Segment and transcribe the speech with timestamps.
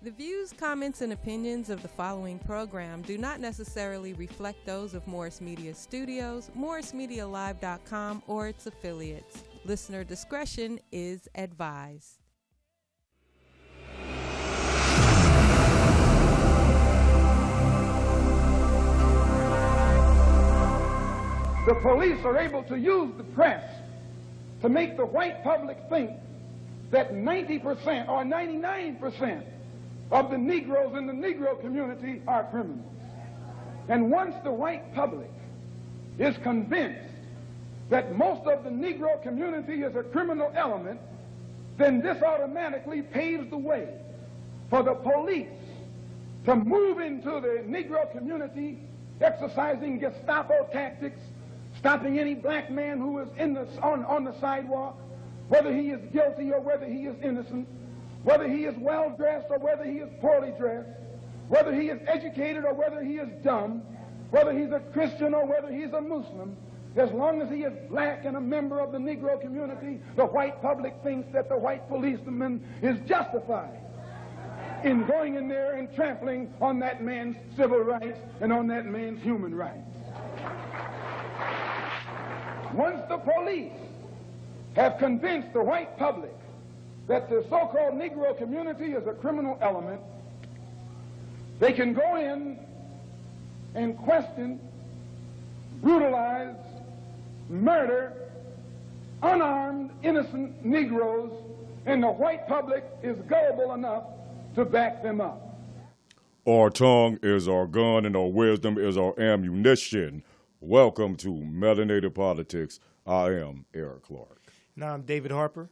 [0.00, 5.04] The views, comments, and opinions of the following program do not necessarily reflect those of
[5.08, 9.42] Morris Media Studios, MorrisMediaLive.com, or its affiliates.
[9.64, 12.20] Listener discretion is advised.
[21.66, 23.64] The police are able to use the press
[24.62, 26.12] to make the white public think
[26.92, 29.44] that 90% or 99%
[30.10, 32.84] of the Negroes in the Negro community are criminals.
[33.88, 35.30] And once the white public
[36.18, 37.08] is convinced
[37.90, 41.00] that most of the Negro community is a criminal element,
[41.76, 43.88] then this automatically paves the way
[44.68, 45.48] for the police
[46.44, 48.78] to move into the Negro community
[49.20, 51.20] exercising Gestapo tactics,
[51.78, 54.96] stopping any black man who is in the, on, on the sidewalk,
[55.48, 57.66] whether he is guilty or whether he is innocent,
[58.22, 60.88] whether he is well dressed or whether he is poorly dressed,
[61.48, 63.82] whether he is educated or whether he is dumb,
[64.30, 66.56] whether he's a Christian or whether he's a Muslim,
[66.96, 70.60] as long as he is black and a member of the Negro community, the white
[70.60, 73.78] public thinks that the white policeman is justified
[74.84, 79.22] in going in there and trampling on that man's civil rights and on that man's
[79.22, 79.78] human rights.
[82.74, 83.72] Once the police
[84.76, 86.37] have convinced the white public
[87.08, 90.00] that the so-called Negro community is a criminal element,
[91.58, 92.58] they can go in
[93.74, 94.60] and question,
[95.82, 96.54] brutalize,
[97.48, 98.12] murder
[99.22, 101.32] unarmed, innocent Negroes,
[101.86, 104.04] and the white public is gullible enough
[104.54, 105.58] to back them up.
[106.46, 110.22] Our tongue is our gun and our wisdom is our ammunition.
[110.60, 112.80] Welcome to Melanated Politics.
[113.06, 114.40] I am Eric Clark.
[114.76, 115.68] Now I'm David Harper.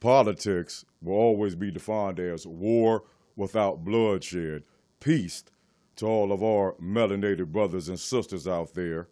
[0.00, 3.04] Politics will always be defined as war
[3.36, 4.64] without bloodshed.
[4.98, 5.44] Peace
[5.96, 9.08] to all of our melanated brothers and sisters out there.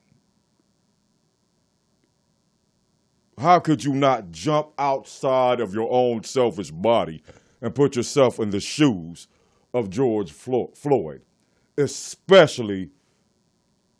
[3.36, 7.22] How could you not jump outside of your own selfish body
[7.60, 9.28] and put yourself in the shoes
[9.74, 11.22] of George Floyd,
[11.78, 12.90] especially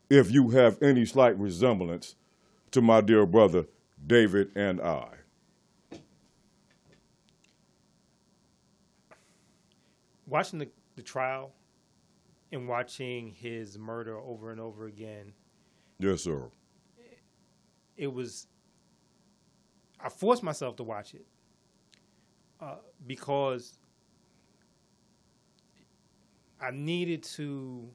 [0.09, 2.15] if you have any slight resemblance
[2.71, 3.65] to my dear brother
[4.05, 5.07] David and I?
[10.27, 11.51] watching the, the trial
[12.51, 15.33] and watching his murder over and over again,
[15.99, 16.49] Yes, sir.
[17.97, 18.47] it was.
[19.99, 21.25] I forced myself to watch it
[22.61, 22.75] uh,
[23.07, 23.79] because
[26.61, 27.89] I needed to.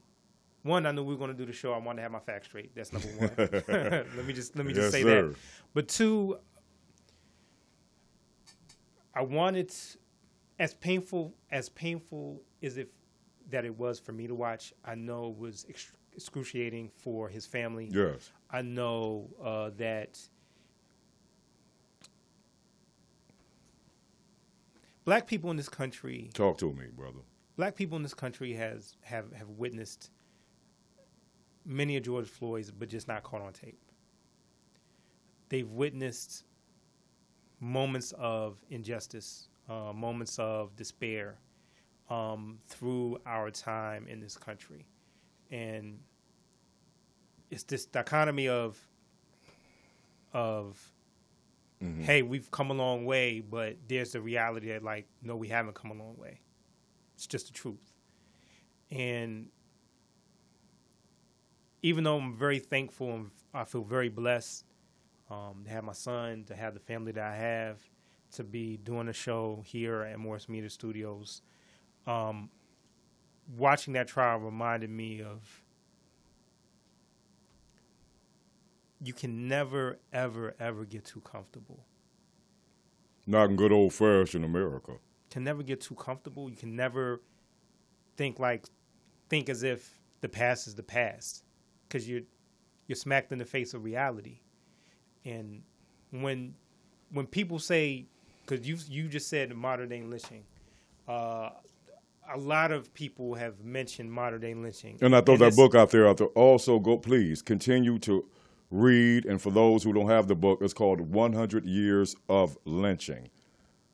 [0.63, 1.71] One, I knew we were going to do the show.
[1.71, 2.75] I wanted to have my facts straight.
[2.75, 3.31] That's number one.
[4.17, 5.29] let me just let me just say sir.
[5.29, 5.35] that.
[5.73, 6.37] But two,
[9.13, 9.73] I wanted
[10.59, 12.87] as painful as painful as if
[13.49, 14.73] that it was for me to watch.
[14.83, 15.65] I know it was
[16.13, 17.89] excruciating for his family.
[17.91, 18.31] Yes.
[18.51, 20.19] I know uh, that
[25.07, 27.19] black people in this country Talk to me, brother.
[27.55, 30.11] black people in this country has have have witnessed
[31.65, 33.79] many of George Floyd's, but just not caught on tape.
[35.49, 36.43] They've witnessed
[37.59, 41.39] moments of injustice, uh, moments of despair
[42.09, 44.85] um, through our time in this country,
[45.51, 45.99] and
[47.49, 48.77] it's this dichotomy of
[50.33, 50.77] of
[51.79, 55.75] hey, we've come a long way, but there's the reality that like, no, we haven't
[55.75, 56.39] come a long way.
[57.15, 57.93] It's just the truth.
[58.89, 59.49] And
[61.81, 64.65] even though I'm very thankful and I feel very blessed
[65.29, 67.79] um, to have my son, to have the family that I have,
[68.33, 71.41] to be doing a show here at Morris Media Studios,
[72.05, 72.49] um,
[73.55, 75.63] watching that trial reminded me of
[79.01, 81.85] you can never, ever, ever get too comfortable.
[83.25, 84.93] Not in good old fashioned America.
[85.29, 86.49] Can never get too comfortable.
[86.49, 87.21] You can never
[88.15, 88.65] think like
[89.29, 91.43] think as if the past is the past
[91.87, 92.21] because you're
[92.87, 94.39] you're smacked in the face of reality.
[95.25, 95.61] And
[96.11, 96.55] when
[97.11, 98.07] when people say
[98.45, 100.45] because you you just said modern day lynching,
[101.07, 101.49] uh,
[102.33, 104.97] a lot of people have mentioned modern day lynching.
[105.01, 106.07] And I throw that book out there.
[106.07, 106.27] Out there.
[106.27, 108.25] Also, go please continue to
[108.69, 109.25] read.
[109.25, 113.29] And for those who don't have the book, it's called 100 Years of Lynching.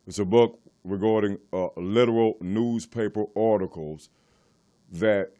[0.07, 4.09] It's a book regarding uh, literal newspaper articles
[4.91, 5.31] that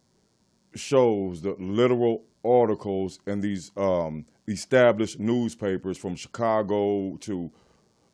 [0.75, 7.51] shows the literal articles in these um, established newspapers from Chicago to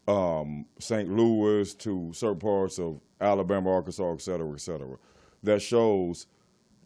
[0.08, 1.10] um, St.
[1.10, 4.98] Louis to certain parts of Alabama, Arkansas, et cetera, et cetera,
[5.44, 6.28] that shows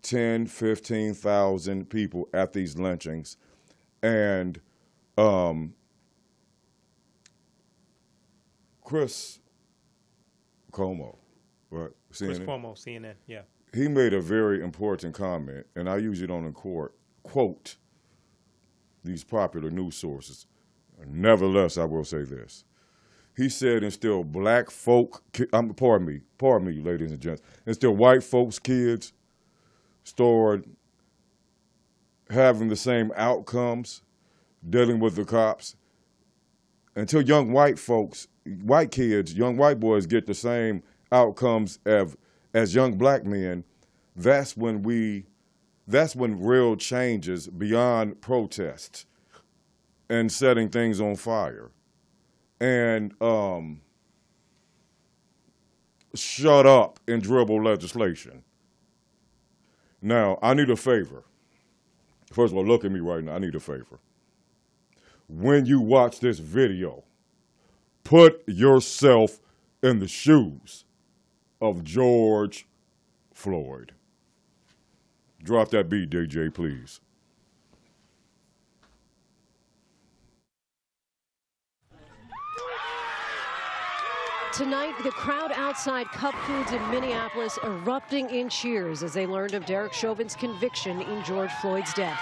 [0.01, 3.38] 10, 15,000 people at these lynchings.
[4.04, 4.60] And
[5.18, 5.74] um,
[8.84, 9.40] Chris
[10.72, 11.18] Como,
[11.72, 11.90] right?
[12.10, 12.46] Chris CNN?
[12.46, 13.42] Cuomo, CNN, yeah.
[13.74, 17.78] he made a very important comment, and I usually don't in court quote
[19.04, 20.48] these popular news sources.
[21.08, 22.66] Nevertheless, I will say this.
[23.36, 25.24] He said instill black folk,
[25.54, 29.14] um, pardon me, pardon me, ladies and gents, instill white folks' kids
[30.04, 30.66] start
[32.30, 34.02] having the same outcomes
[34.70, 35.75] dealing with the cops
[36.96, 38.28] until young white folks,
[38.64, 42.16] white kids, young white boys get the same outcomes as,
[42.54, 43.64] as young black men,
[44.16, 45.25] that's when we,
[45.88, 49.06] that's when real changes beyond protest
[50.10, 51.72] and setting things on fire.
[52.60, 53.81] And um,
[56.16, 58.44] shut up and dribble legislation.
[60.02, 61.24] Now, I need a favor.
[62.33, 63.35] First of all, look at me right now.
[63.35, 64.00] I need a favor.
[65.30, 67.03] When you watch this video,
[68.03, 69.39] put yourself
[69.83, 70.83] in the shoes
[71.62, 72.68] of George
[73.33, 73.94] Floyd.
[75.44, 77.01] Drop that beat, DJ, please.
[84.56, 89.66] Tonight, the crowd outside Cup Foods in Minneapolis erupting in cheers as they learned of
[89.66, 92.22] Derek Chauvin's conviction in George Floyd's death.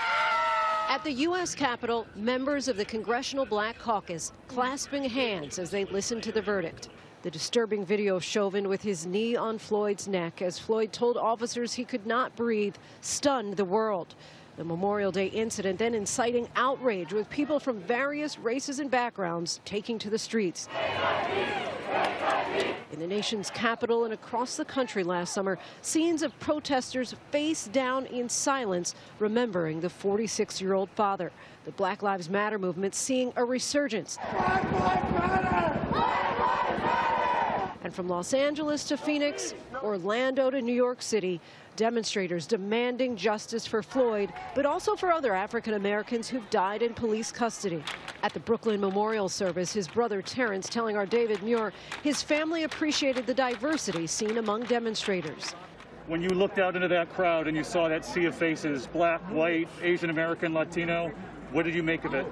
[0.88, 1.54] At the U.S.
[1.54, 6.88] Capitol, members of the Congressional Black Caucus clasping hands as they listened to the verdict.
[7.24, 11.74] The disturbing video of Chauvin with his knee on Floyd's neck as Floyd told officers
[11.74, 14.16] he could not breathe stunned the world.
[14.56, 20.00] The Memorial Day incident then inciting outrage with people from various races and backgrounds taking
[20.00, 20.70] to the streets.
[22.92, 28.06] In the nation's capital and across the country last summer, scenes of protesters face down
[28.08, 31.32] in silence, remembering the 46 year old father.
[31.64, 34.18] The Black Lives Matter movement seeing a resurgence.
[37.84, 41.40] And from Los Angeles to Phoenix, Orlando to New York City,
[41.76, 47.32] demonstrators demanding justice for Floyd, but also for other African Americans who've died in police
[47.32, 47.84] custody.
[48.24, 51.74] At the Brooklyn Memorial Service, his brother Terrence telling our David Muir
[52.04, 55.54] his family appreciated the diversity seen among demonstrators.
[56.08, 59.22] When you looked out into that crowd and you saw that sea of faces, black,
[59.32, 61.12] white, Asian American, Latino,
[61.52, 62.26] what did you make of it?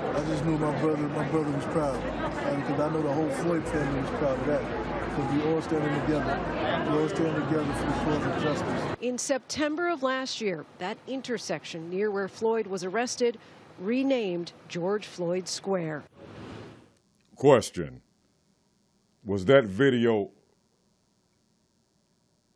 [0.00, 3.28] I just knew my brother, my brother was proud, and because I know the whole
[3.30, 4.62] Floyd family was proud of that.
[5.10, 8.96] Because we all standing together, we all standing together for the cause of justice.
[9.00, 13.38] In September of last year, that intersection near where Floyd was arrested
[13.80, 16.04] renamed George Floyd Square.
[17.34, 18.02] Question
[19.24, 20.30] Was that video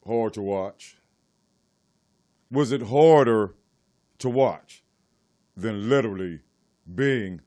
[0.06, 0.96] hard to watch?
[2.52, 3.54] Was it harder
[4.18, 4.84] to watch
[5.56, 6.40] than literally
[6.94, 7.40] being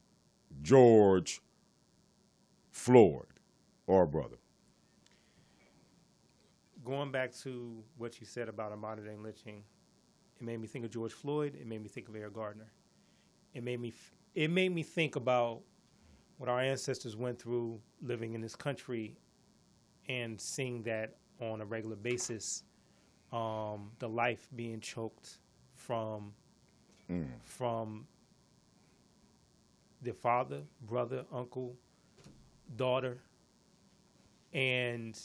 [0.61, 1.41] George
[2.71, 3.25] Floyd,
[3.87, 4.37] our brother?
[6.85, 9.63] going back to what you said about a modern day lynching,
[10.39, 11.55] it made me think of George Floyd.
[11.59, 12.71] It made me think of Eric Gardner.
[13.53, 13.93] It made me
[14.35, 15.61] it made me think about
[16.37, 19.17] what our ancestors went through living in this country,
[20.07, 22.63] and seeing that on a regular basis,
[23.31, 25.39] um, the life being choked
[25.73, 26.33] from
[27.43, 28.05] from
[30.05, 31.75] their father, brother, uncle,
[32.75, 33.17] daughter,
[34.53, 35.19] and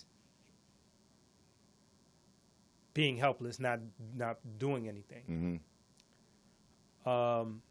[2.95, 3.81] being helpless, not
[4.17, 5.61] not doing anything.
[7.07, 7.63] Um,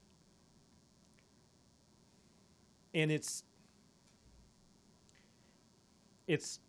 [2.93, 3.43] and it's
[6.27, 6.59] it's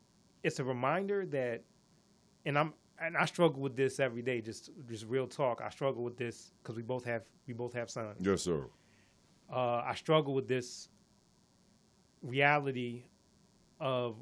[0.43, 1.63] it's a reminder that,
[2.45, 4.41] and I'm and I struggle with this every day.
[4.41, 5.61] Just just real talk.
[5.65, 8.67] I struggle with this because we both have we both have sons Yes, sir.
[9.53, 10.89] Uh, I struggle with this
[12.23, 13.05] reality
[13.81, 14.17] of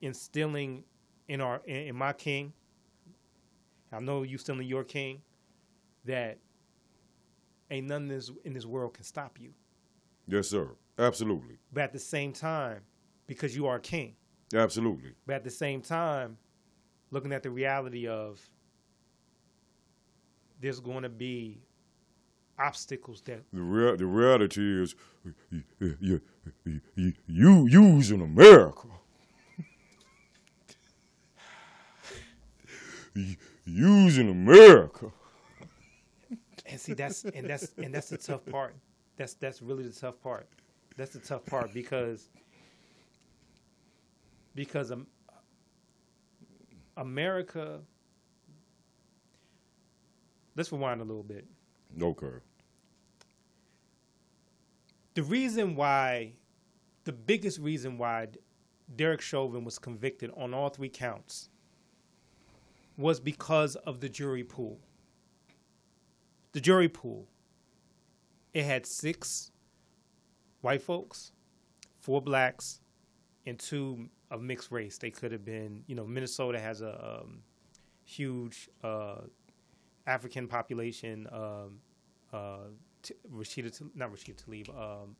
[0.00, 0.84] instilling
[1.28, 2.52] in our in, in my king.
[3.92, 5.22] I know you still in your king.
[6.04, 6.38] That
[7.70, 9.52] ain't none in this in this world can stop you.
[10.26, 10.68] Yes, sir.
[10.98, 11.58] Absolutely.
[11.72, 12.80] But at the same time,
[13.26, 14.14] because you are a king.
[14.54, 15.12] Absolutely.
[15.26, 16.36] But at the same time,
[17.10, 18.40] looking at the reality of
[20.60, 21.60] there's going to be
[22.58, 24.94] obstacles that The rea- the reality is,
[25.50, 25.62] you,
[26.00, 26.20] you,
[26.94, 28.88] you, you using America.
[33.64, 35.12] Using America.
[36.66, 38.74] And see that's and that's and that's the tough part.
[39.16, 40.48] That's that's really the tough part.
[40.96, 42.28] That's the tough part because
[44.54, 45.06] because um,
[46.96, 47.80] America.
[50.56, 51.46] Let's rewind a little bit.
[52.00, 52.26] Okay.
[55.14, 56.34] The reason why,
[57.04, 58.28] the biggest reason why
[58.94, 61.48] Derek Chauvin was convicted on all three counts
[62.96, 64.78] was because of the jury pool.
[66.52, 67.28] The jury pool.
[68.54, 69.52] It had six
[70.60, 71.32] white folks,
[71.98, 72.80] four blacks,
[73.46, 74.98] and two of mixed race.
[74.98, 77.42] They could have been, you know, Minnesota has a um,
[78.04, 79.22] huge uh,
[80.08, 81.26] African population.
[81.30, 81.80] Um,
[82.32, 82.56] uh,
[83.02, 85.16] T- Rashida, T- not Rashida Tlaib, um,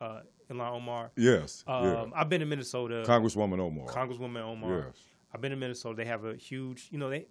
[0.00, 0.20] uh,
[0.50, 1.10] Ilhan Omar.
[1.16, 1.62] Yes.
[1.66, 2.04] Um, yeah.
[2.14, 3.04] I've been in Minnesota.
[3.06, 3.86] Congresswoman Omar.
[3.86, 4.86] Congresswoman Omar.
[4.88, 4.96] Yes.
[5.32, 5.96] I've been in Minnesota.
[5.96, 7.26] They have a huge, you know, they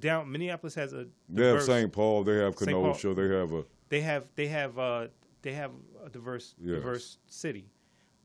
[0.00, 1.92] down Minneapolis has a They have St.
[1.92, 2.24] Paul.
[2.24, 3.14] They have Kenosha.
[3.14, 3.64] They have a.
[3.88, 5.06] they have they have uh
[5.42, 5.70] they have
[6.04, 6.76] a diverse Yes.
[6.76, 7.70] diverse city.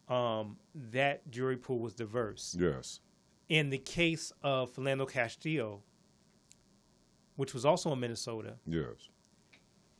[0.09, 0.57] Um,
[0.91, 2.55] that jury pool was diverse.
[2.59, 2.99] Yes.
[3.49, 5.81] In the case of Philando Castillo,
[7.35, 9.09] which was also in Minnesota, Yes.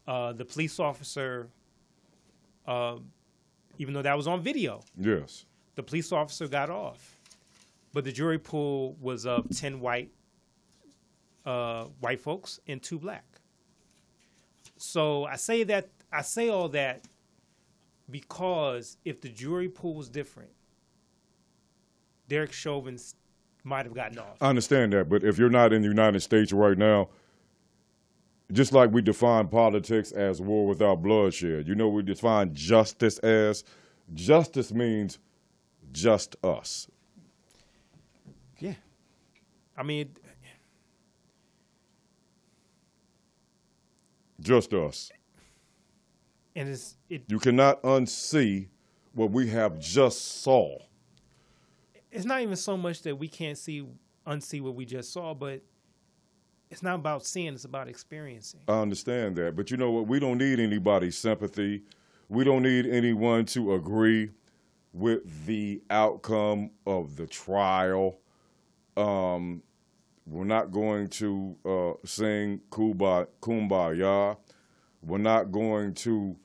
[0.08, 1.48] uh, the police officer,
[2.68, 2.98] uh,
[3.78, 5.46] even though that was on video, Yes.
[5.76, 7.20] the police officer got off,
[7.94, 10.12] but the jury pool was of ten white,
[11.46, 13.26] uh, white folks and two black.
[14.78, 17.06] So I say that I say all that
[18.10, 20.52] because if the jury pool was different,
[22.28, 22.98] Derek Chauvin
[23.64, 24.38] might have gotten off.
[24.42, 27.10] I understand that, but if you're not in the United States right now,
[28.52, 33.64] just like we define politics as war without bloodshed, you know, we define justice as
[34.14, 35.20] justice means
[35.92, 36.88] just us.
[38.60, 38.74] yeah,
[39.78, 40.10] I mean,
[44.40, 45.12] Just us.
[46.56, 48.68] and it's it, You cannot unsee
[49.14, 50.80] what we have just saw.
[52.12, 53.86] it's not even so much that we can't see
[54.26, 55.62] unsee what we just saw, but
[56.72, 58.62] it's not about seeing; it's about experiencing.
[58.68, 60.08] I understand that, but you know what?
[60.08, 61.84] We don't need anybody's sympathy.
[62.30, 64.32] We don't need anyone to agree
[64.94, 68.20] with the outcome of the trial.
[68.96, 69.62] Um,
[70.26, 74.38] we're not going to uh, sing Kumbaya.
[75.02, 76.38] We're not going to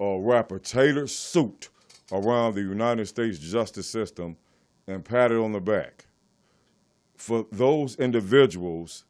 [0.00, 1.68] uh, wrap a tailored suit
[2.12, 4.36] around the United States justice system
[4.86, 6.06] and pat it on the back.
[7.16, 9.04] For those individuals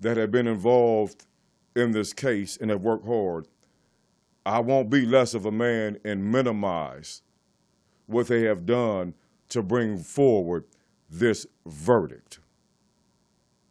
[0.00, 1.26] that have been involved
[1.74, 3.46] in this case and have worked hard,
[4.44, 7.22] I won't be less of a man and minimize
[8.06, 9.14] what they have done
[9.50, 10.64] to bring forward
[11.10, 12.40] this verdict.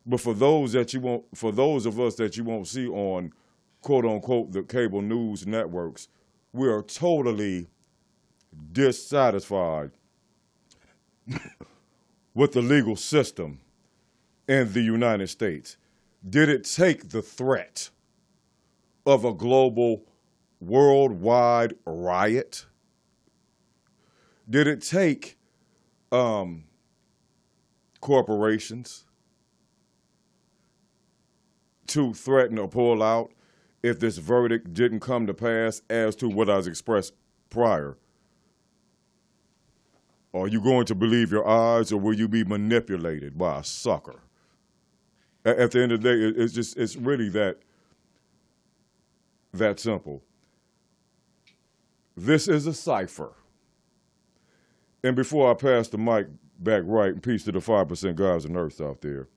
[0.06, 3.34] But for those that you won't, for those of us that you won't see on
[3.82, 6.08] quote unquote the cable news networks,
[6.54, 7.68] we are totally
[8.72, 9.92] dissatisfied
[12.34, 13.60] with the legal system
[14.48, 15.78] in the United States.
[16.28, 17.90] Did it take the threat
[19.06, 20.04] of a global,
[20.60, 22.66] worldwide riot?
[24.50, 25.38] Did it take
[26.12, 26.66] um,
[28.02, 29.06] corporations?
[31.88, 33.32] to threaten or pull out
[33.82, 37.14] if this verdict didn't come to pass as to what I expressed
[37.50, 37.98] prior?
[40.34, 44.22] Are you going to believe your eyes or will you be manipulated by a sucker?
[45.46, 47.58] At the end of the day, it's just it's really that
[49.54, 50.24] that simple.
[52.16, 53.34] This is a cipher.
[55.04, 56.28] And before I pass the mic
[56.60, 59.30] back right, and peace to the 5% guys and earth out there,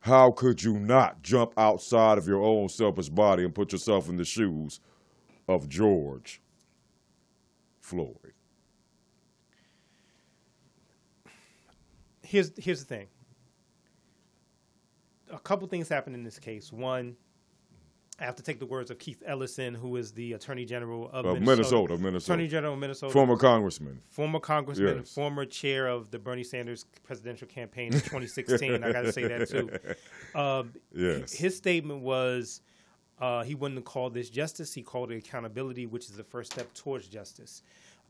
[0.00, 4.16] how could you not jump outside of your own selfish body and put yourself in
[4.16, 4.80] the shoes
[5.48, 6.42] of George
[7.80, 8.34] Floyd?
[12.34, 13.06] here's here's the thing.
[15.34, 16.72] A couple things happened in this case.
[16.72, 17.16] One,
[18.20, 21.26] I have to take the words of Keith Ellison, who is the Attorney General of
[21.26, 21.46] Of Minnesota.
[21.56, 22.32] Minnesota, Minnesota.
[22.32, 23.12] Attorney General of Minnesota.
[23.12, 24.00] Former congressman.
[24.08, 25.12] former congressman, Yes.
[25.12, 28.84] former chair of the Bernie Sanders presidential campaign in 2016.
[28.84, 29.70] I got to say that too.
[30.38, 31.32] Um, Yes.
[31.32, 32.60] His statement was
[33.20, 34.72] uh, he wouldn't call this justice.
[34.74, 37.62] He called it accountability, which is the first step towards justice.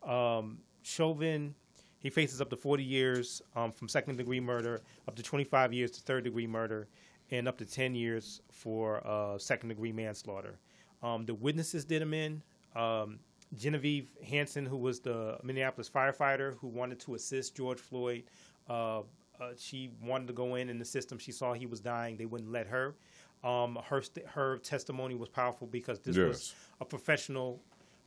[0.02, 1.54] Um, Chauvin,
[1.98, 5.90] he faces up to 40 years um, from second degree murder, up to 25 years
[5.92, 6.88] to third degree murder,
[7.30, 10.58] and up to 10 years for uh, second degree manslaughter.
[11.02, 12.42] Um, the witnesses did him in.
[12.74, 13.18] Um,
[13.56, 18.24] Genevieve Hansen, who was the Minneapolis firefighter who wanted to assist George Floyd,
[18.68, 19.00] uh,
[19.40, 21.18] uh, she wanted to go in in the system.
[21.18, 22.16] She saw he was dying.
[22.16, 22.94] They wouldn't let her.
[23.42, 27.60] Um, her st- her testimony was powerful because this was a professional.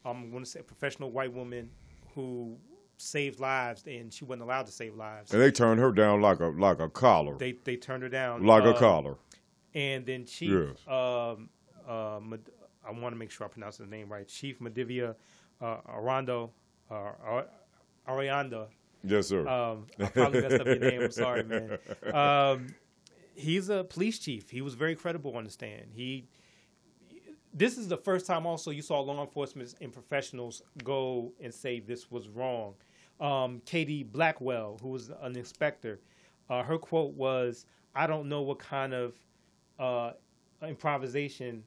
[0.06, 1.70] Um, I want to say a professional white woman
[2.16, 2.58] who
[2.98, 5.32] saved lives, and she wasn't allowed to save lives.
[5.34, 7.38] And they turned her down like a like a collar.
[7.38, 9.16] They they turned her down like a Uh, collar.
[9.74, 10.88] and then Chief, Yes.
[10.88, 11.50] um,
[11.88, 12.20] uh,
[12.86, 14.28] I want to make sure I pronounce his name right.
[14.28, 15.16] Chief Medivia
[15.62, 16.52] uh, Arando,
[16.90, 17.48] uh, Ar-
[18.08, 18.68] Arianda.
[19.04, 19.48] Yes, sir.
[19.48, 21.02] Um, I probably messed up your name.
[21.04, 21.78] I'm sorry, man.
[22.14, 22.68] Um,
[23.36, 24.50] he's a police chief.
[24.50, 25.92] He was very credible on the stand.
[25.94, 26.28] He.
[27.54, 31.80] This is the first time also you saw law enforcement and professionals go and say
[31.80, 32.76] this was wrong.
[33.20, 36.00] Um, Katie Blackwell, who was an inspector,
[36.50, 39.16] uh, her quote was, "I don't know what kind of
[39.80, 40.14] uh,
[40.62, 41.64] improvisation,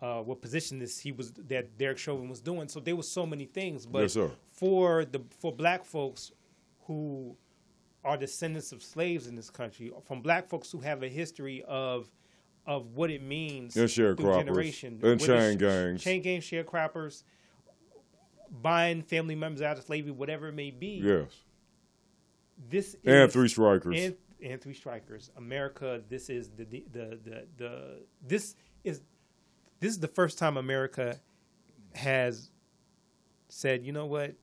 [0.00, 3.26] uh, what position this he was that Derek Chauvin was doing." So there was so
[3.26, 4.16] many things, but Yes,
[4.50, 6.32] for the for black folks
[6.86, 7.36] who
[8.04, 12.10] are descendants of slaves in this country, from black folks who have a history of
[12.66, 14.38] of what it means And sharecroppers.
[14.44, 16.02] generation, And chain gangs.
[16.02, 17.22] chain gang sharecroppers,
[18.50, 21.00] buying family members out of slavery, whatever it may be.
[21.04, 21.30] yes.
[22.70, 23.96] This And is- three strikers.
[23.96, 25.30] and, and three strikers.
[25.36, 26.02] America.
[26.08, 29.02] This is the the the the, the this is
[29.80, 31.20] this is the first time America
[31.94, 32.50] has
[33.48, 34.34] said, you know what,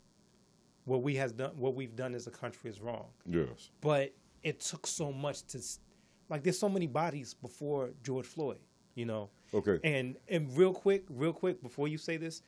[0.85, 3.07] what we has done, what we've done as a country is wrong.
[3.25, 3.69] yes.
[3.81, 4.13] But
[4.43, 5.59] it took so much to,
[6.29, 8.59] like, there's so many bodies before George Floyd,
[8.95, 9.29] you know.
[9.53, 9.79] Okay.
[9.83, 12.41] And and real quick, real quick, before you say this,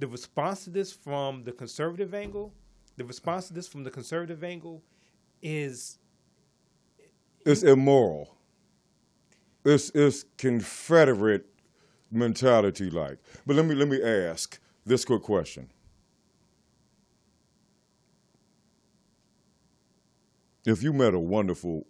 [0.00, 2.52] the response to this from the conservative angle,
[2.96, 4.82] the response to this from the conservative angle,
[5.42, 5.98] is
[7.46, 8.36] It's immoral.
[9.64, 11.46] It's it's Confederate
[12.10, 13.18] mentality like.
[13.46, 15.70] But let me let me ask this quick question.
[20.64, 21.86] If you met a wonderful,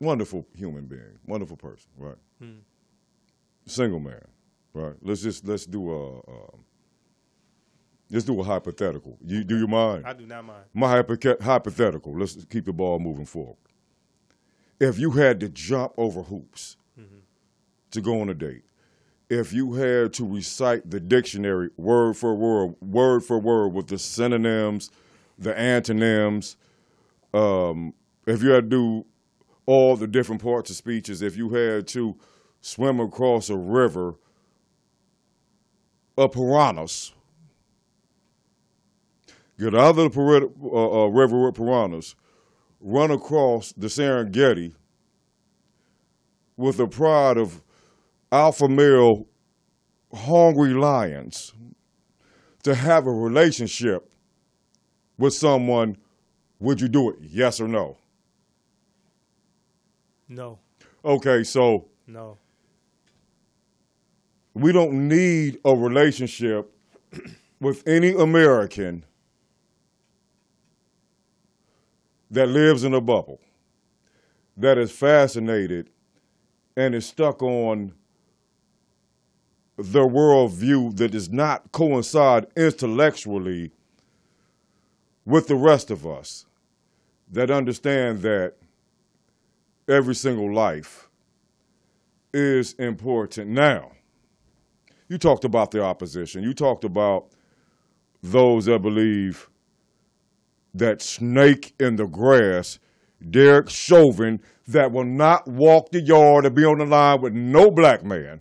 [0.00, 2.16] wonderful human being, wonderful person, right?
[2.38, 2.58] Hmm.
[3.66, 4.20] Single man,
[4.74, 4.94] right?
[5.00, 6.64] Let's just let's do a um,
[8.10, 9.18] let's do a hypothetical.
[9.24, 10.06] You do you mind?
[10.06, 10.64] I do not mind.
[10.74, 12.18] My hypothetical.
[12.18, 13.56] Let's keep the ball moving forward.
[14.80, 16.76] If you had to jump over hoops
[17.92, 18.64] to go on a date,
[19.30, 23.98] if you had to recite the dictionary word for word, word for word with the
[23.98, 24.90] synonyms,
[25.38, 26.56] the antonyms,
[27.32, 27.94] um,
[28.26, 29.06] if you had to do
[29.66, 32.16] all the different parts of speeches, if you had to
[32.60, 34.16] swim across a river
[36.16, 37.12] of piranhas,
[39.58, 42.14] get out of the uh, uh, river with piranhas,
[42.80, 44.74] run across the Serengeti
[46.56, 47.62] with the pride of
[48.30, 49.26] alpha male
[50.12, 51.52] hungry lions
[52.62, 54.10] to have a relationship
[55.18, 55.96] with someone,
[56.60, 57.16] would you do it?
[57.20, 57.96] Yes or no?
[60.28, 60.58] No,
[61.04, 62.38] Okay, so no.
[64.54, 66.70] We don't need a relationship
[67.60, 69.04] with any American
[72.30, 73.40] that lives in a bubble,
[74.56, 75.90] that is fascinated
[76.76, 77.92] and is stuck on
[79.76, 83.72] the worldview that does not coincide intellectually
[85.24, 86.46] with the rest of us,
[87.30, 88.54] that understand that
[89.88, 91.08] every single life
[92.32, 93.50] is important.
[93.50, 93.93] Now,
[95.08, 96.42] you talked about the opposition.
[96.42, 97.26] You talked about
[98.22, 99.48] those that believe
[100.72, 102.78] that snake in the grass,
[103.30, 107.70] Derek Chauvin, that will not walk the yard or be on the line with no
[107.70, 108.40] black man.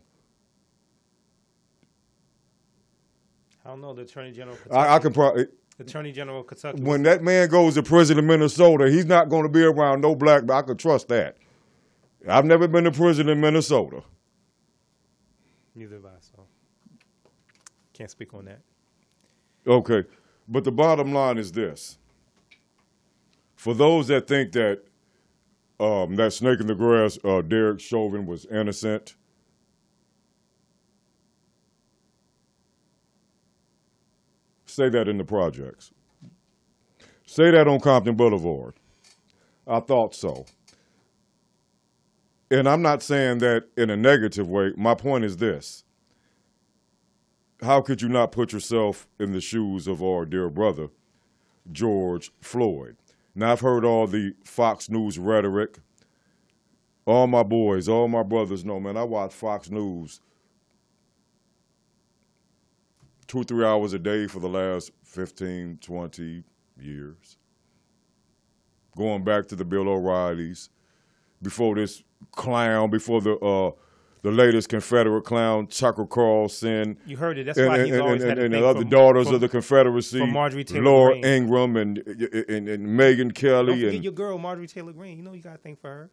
[3.66, 4.58] I don't know the Attorney General.
[4.70, 5.48] of I, I can probably.
[5.80, 6.82] Attorney General of Kentucky.
[6.82, 10.16] When that man goes to prison in Minnesota, he's not going to be around no
[10.16, 10.46] black.
[10.46, 11.38] but I can trust that.
[12.28, 14.02] I've never been to prison in Minnesota.
[15.76, 16.13] Neither have I,
[17.94, 18.60] can't speak on that.
[19.66, 20.04] Okay,
[20.48, 21.98] but the bottom line is this:
[23.56, 24.84] for those that think that
[25.80, 29.16] um, that snake in the grass, uh, Derek Chauvin was innocent.
[34.66, 35.92] Say that in the projects.
[37.26, 38.74] Say that on Compton Boulevard.
[39.68, 40.46] I thought so.
[42.50, 44.74] And I'm not saying that in a negative way.
[44.76, 45.84] My point is this
[47.64, 50.90] how could you not put yourself in the shoes of our dear brother,
[51.72, 52.98] George Floyd?
[53.36, 55.80] Now, I've heard all the Fox News rhetoric.
[57.06, 60.22] All my boys, all my brothers know, man, I watch Fox News
[63.34, 66.44] two, three hours a day for the last 15, 20
[66.80, 67.38] years.
[68.96, 70.70] Going back to the Bill O'Reillys,
[71.42, 73.72] before this clown, before the uh,
[74.24, 76.98] the latest Confederate clown, Tucker Carlson.
[77.06, 77.46] You heard it.
[77.46, 79.28] That's and, why and, he's and, always and, had a and the other from- daughters
[79.28, 81.26] from- of the Confederacy, from Marjorie Taylor Laura Greene.
[81.26, 85.18] Ingraham and and, and Megyn Don't Kelly forget and your girl, Marjorie Taylor Greene.
[85.18, 86.10] You know you got a thing for her.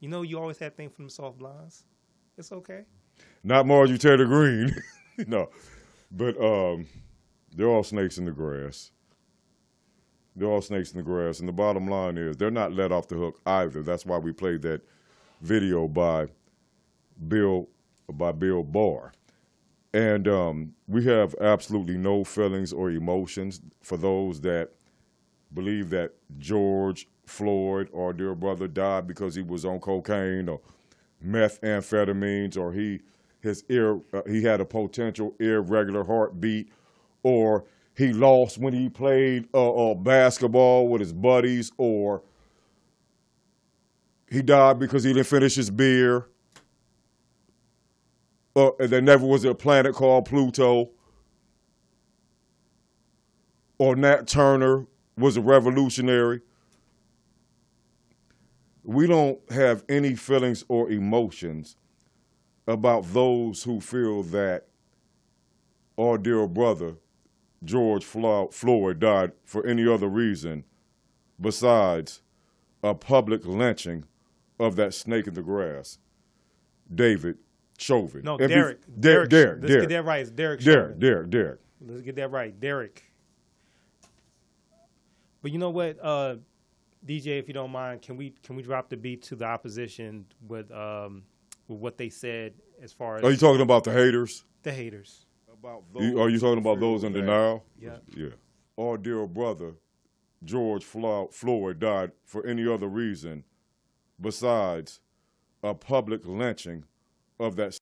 [0.00, 1.84] You know you always had a thing for them soft blondes.
[2.36, 2.82] It's okay.
[3.44, 4.74] not Marjorie Taylor Greene,
[5.28, 5.48] no,
[6.10, 6.86] but um,
[7.54, 8.90] they're all snakes in the grass.
[10.34, 13.06] They're all snakes in the grass, and the bottom line is they're not let off
[13.06, 13.82] the hook either.
[13.82, 14.80] That's why we played that
[15.42, 16.28] video by
[17.28, 17.68] Bill
[18.12, 19.12] by Bill Barr,
[19.94, 24.70] and um, we have absolutely no feelings or emotions for those that
[25.54, 30.60] believe that George Floyd, our dear brother, died because he was on cocaine or
[31.24, 33.00] methamphetamines, or he
[33.40, 36.68] his ear uh, he had a potential irregular heartbeat,
[37.22, 37.64] or
[37.96, 42.22] he lost when he played uh, uh, basketball with his buddies, or
[44.30, 46.26] he died because he didn't finish his beer.
[48.54, 50.90] Uh, there never was a planet called Pluto.
[53.78, 54.86] Or Nat Turner
[55.16, 56.42] was a revolutionary.
[58.84, 61.76] We don't have any feelings or emotions
[62.66, 64.66] about those who feel that
[65.98, 66.96] our dear brother,
[67.64, 70.64] George Floyd, died for any other reason
[71.40, 72.22] besides
[72.82, 74.04] a public lynching
[74.58, 75.98] of that snake in the grass,
[76.92, 77.38] David
[77.82, 78.22] Chauvin.
[78.22, 78.80] No, And be- Derek.
[79.00, 79.28] Derek.
[79.30, 79.60] Derek.
[79.62, 79.88] Let's Derek.
[79.88, 80.20] get that right.
[80.20, 80.60] It's Derek.
[80.60, 80.78] Derek.
[80.86, 80.98] Chauvin.
[80.98, 81.30] Derek.
[81.30, 81.60] Derek.
[81.84, 83.02] Let's get that right, Derek.
[85.42, 86.36] But you know what, uh,
[87.04, 90.24] DJ, if you don't mind, can we can we drop the beat to the opposition
[90.46, 91.24] with um
[91.68, 94.44] with what they said as far as Are you talking about the haters?
[94.62, 95.26] the haters?
[95.52, 97.64] About You- Are you talking about those in denial?
[97.78, 97.96] Yeah.
[98.16, 98.28] Yeah.
[98.78, 99.74] Our dear brother,
[100.44, 103.44] George Floyd, died for any other reason
[104.20, 105.00] besides
[105.62, 106.84] a public lynching
[107.42, 107.76] of that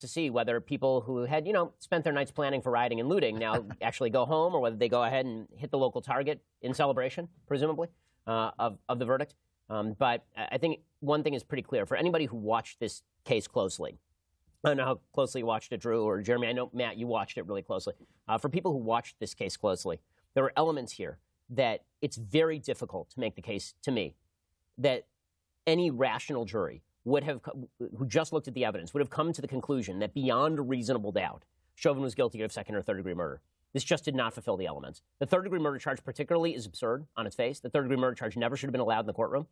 [0.00, 3.08] to see whether people who had, you know, spent their nights planning for rioting and
[3.08, 6.40] looting now actually go home or whether they go ahead and hit the local target
[6.62, 7.88] in celebration, presumably,
[8.26, 9.34] uh, of, of the verdict.
[9.70, 13.46] Um, but I think one thing is pretty clear for anybody who watched this case
[13.46, 13.98] closely.
[14.64, 16.48] I don't know how closely you watched it, Drew or Jeremy.
[16.48, 17.94] I know, Matt, you watched it really closely.
[18.26, 20.00] Uh, for people who watched this case closely,
[20.34, 21.18] there are elements here
[21.50, 24.14] that it's very difficult to make the case to me
[24.78, 25.06] that
[25.66, 27.40] any rational jury would have,
[27.96, 30.62] who just looked at the evidence, would have come to the conclusion that beyond a
[30.62, 31.44] reasonable doubt,
[31.74, 33.40] Chauvin was guilty of second or third degree murder.
[33.72, 35.02] This just did not fulfill the elements.
[35.18, 37.60] The third degree murder charge, particularly, is absurd on its face.
[37.60, 39.46] The third degree murder charge never should have been allowed in the courtroom.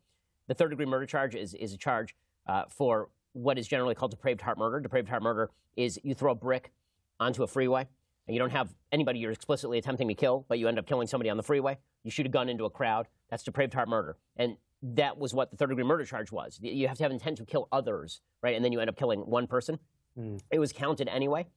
[0.47, 2.15] The third degree murder charge is, is a charge
[2.47, 4.79] uh, for what is generally called depraved heart murder.
[4.79, 6.71] Depraved heart murder is you throw a brick
[7.19, 7.87] onto a freeway
[8.27, 11.07] and you don't have anybody you're explicitly attempting to kill, but you end up killing
[11.07, 11.77] somebody on the freeway.
[12.03, 13.07] You shoot a gun into a crowd.
[13.29, 14.17] That's depraved heart murder.
[14.35, 16.59] And that was what the third degree murder charge was.
[16.61, 18.55] You have to have intent to kill others, right?
[18.55, 19.79] And then you end up killing one person.
[20.15, 20.37] Hmm.
[20.51, 21.47] It was counted anyway.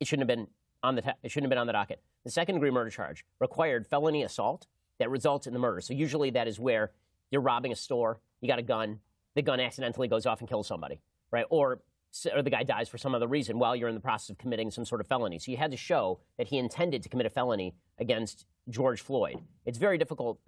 [0.00, 0.48] It shouldn't have been
[0.82, 2.00] on the ta- it shouldn't have been on the docket.
[2.24, 4.66] The second degree murder charge required felony assault
[4.98, 5.80] that results in the murder.
[5.80, 6.92] So usually that is where
[7.30, 9.00] you're robbing a store, you got a gun,
[9.34, 11.00] the gun accidentally goes off and kills somebody,
[11.30, 11.46] right?
[11.50, 11.80] Or
[12.32, 14.70] or the guy dies for some other reason while you're in the process of committing
[14.70, 15.38] some sort of felony.
[15.40, 19.40] So you had to show that he intended to commit a felony against George Floyd.
[19.66, 20.38] It's very difficult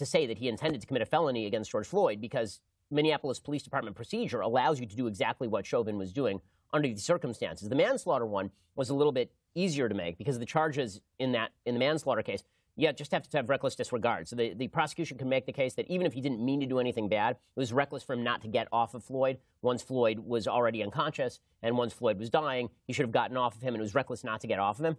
[0.00, 2.60] to say that he intended to commit a felony against George Floyd because
[2.90, 6.40] Minneapolis Police Department procedure allows you to do exactly what Chauvin was doing
[6.72, 7.68] under these circumstances.
[7.68, 11.52] The manslaughter one was a little bit easier to make because the charges in that
[11.66, 12.42] in the manslaughter case,
[12.76, 14.26] yeah, just have to have reckless disregard.
[14.26, 16.66] So the, the prosecution can make the case that even if he didn't mean to
[16.66, 19.38] do anything bad, it was reckless for him not to get off of Floyd.
[19.60, 23.56] Once Floyd was already unconscious and once Floyd was dying, he should have gotten off
[23.56, 24.96] of him, and it was reckless not to get off of him.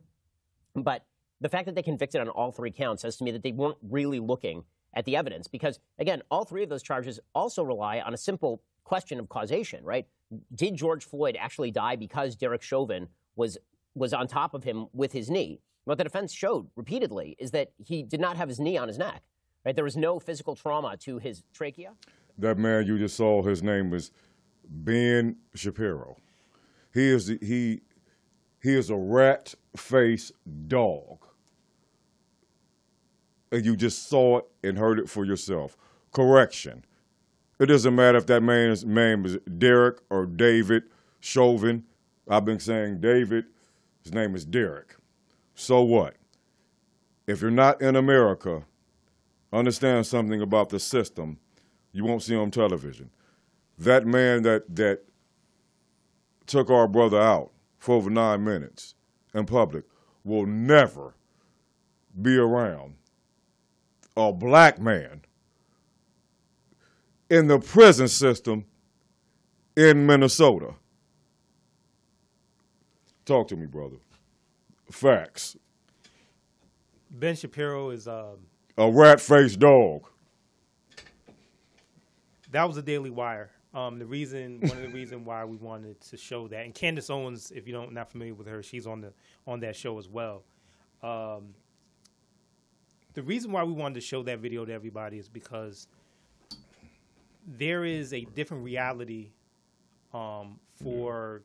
[0.75, 1.05] But
[1.39, 3.77] the fact that they convicted on all three counts says to me that they weren't
[3.81, 8.13] really looking at the evidence because, again, all three of those charges also rely on
[8.13, 10.07] a simple question of causation, right?
[10.53, 13.57] Did George Floyd actually die because Derek Chauvin was
[13.93, 15.59] was on top of him with his knee?
[15.83, 18.97] What the defense showed repeatedly is that he did not have his knee on his
[18.97, 19.23] neck.
[19.65, 19.75] Right?
[19.75, 21.91] There was no physical trauma to his trachea.
[22.37, 24.11] That man you just saw, his name was
[24.67, 26.17] Ben Shapiro.
[26.93, 27.81] He is the, he
[28.61, 30.33] he is a rat faced
[30.67, 31.25] dog.
[33.51, 35.75] And you just saw it and heard it for yourself.
[36.13, 36.85] Correction.
[37.59, 40.83] It doesn't matter if that man's name is Derek or David
[41.19, 41.83] Chauvin.
[42.27, 43.45] I've been saying David,
[44.03, 44.95] his name is Derek.
[45.53, 46.15] So what?
[47.27, 48.65] If you're not in America,
[49.53, 51.37] understand something about the system
[51.91, 53.09] you won't see on television.
[53.77, 55.03] That man that that
[56.47, 58.95] took our brother out for over nine minutes
[59.33, 59.85] in public
[60.23, 61.15] will never
[62.21, 62.95] be around
[64.17, 65.21] a black man
[67.29, 68.65] in the prison system
[69.75, 70.73] in Minnesota.
[73.25, 73.97] Talk to me, brother.
[74.91, 75.55] Facts.
[77.09, 78.37] Ben Shapiro is um,
[78.77, 80.03] A rat faced dog.
[82.51, 83.51] that was a Daily Wire.
[83.73, 87.09] Um, the reason, one of the reason why we wanted to show that, and Candace
[87.09, 89.13] Owens, if you don't not familiar with her, she's on the
[89.47, 90.43] on that show as well.
[91.01, 91.53] Um,
[93.13, 95.87] the reason why we wanted to show that video to everybody is because
[97.45, 99.31] there is a different reality
[100.13, 101.43] um, for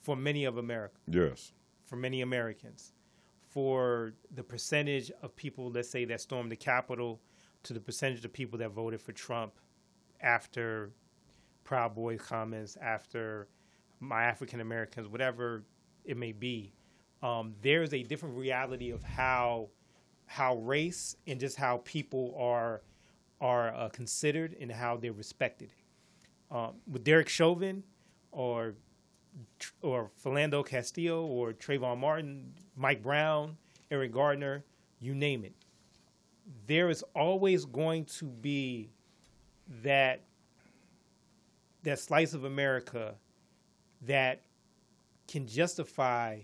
[0.00, 1.52] for many of America Yes.
[1.84, 2.92] for many Americans,
[3.48, 7.20] for the percentage of people, let's say, that stormed the Capitol,
[7.64, 9.52] to the percentage of people that voted for Trump
[10.22, 10.90] after
[11.64, 13.48] Proud Boy comments, after
[14.00, 15.64] my African Americans, whatever
[16.06, 16.72] it may be,
[17.22, 19.68] um, there's a different reality of how
[20.30, 22.82] how race and just how people are
[23.40, 25.70] are uh, considered and how they're respected.
[26.52, 27.82] Um, with Derek Chauvin
[28.30, 28.74] or
[29.82, 33.56] or Philando Castillo or Trayvon Martin, Mike Brown,
[33.90, 34.64] Eric Gardner,
[35.00, 35.52] you name it.
[36.68, 38.88] There is always going to be
[39.82, 40.20] that
[41.82, 43.16] that slice of America
[44.02, 44.42] that
[45.26, 46.38] can justify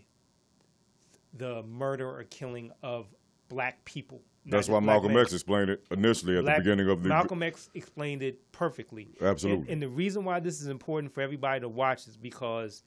[1.35, 3.07] the murder or killing of
[3.49, 4.23] black people.
[4.49, 5.23] That's why Malcolm men.
[5.23, 7.09] X explained it initially at Black- the beginning of the.
[7.09, 9.09] Malcolm X explained it perfectly.
[9.21, 9.63] Absolutely.
[9.63, 12.85] And, and the reason why this is important for everybody to watch is because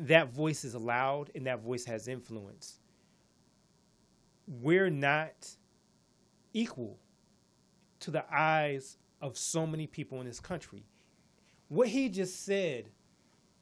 [0.00, 2.80] that voice is loud and that voice has influence.
[4.46, 5.48] We're not
[6.52, 6.98] equal
[8.00, 10.84] to the eyes of so many people in this country.
[11.68, 12.88] What he just said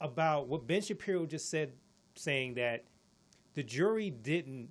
[0.01, 1.73] about what Ben Shapiro just said,
[2.15, 2.85] saying that
[3.55, 4.69] the jury didn't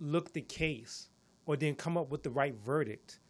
[0.00, 1.08] look the case
[1.46, 3.20] or didn't come up with the right verdict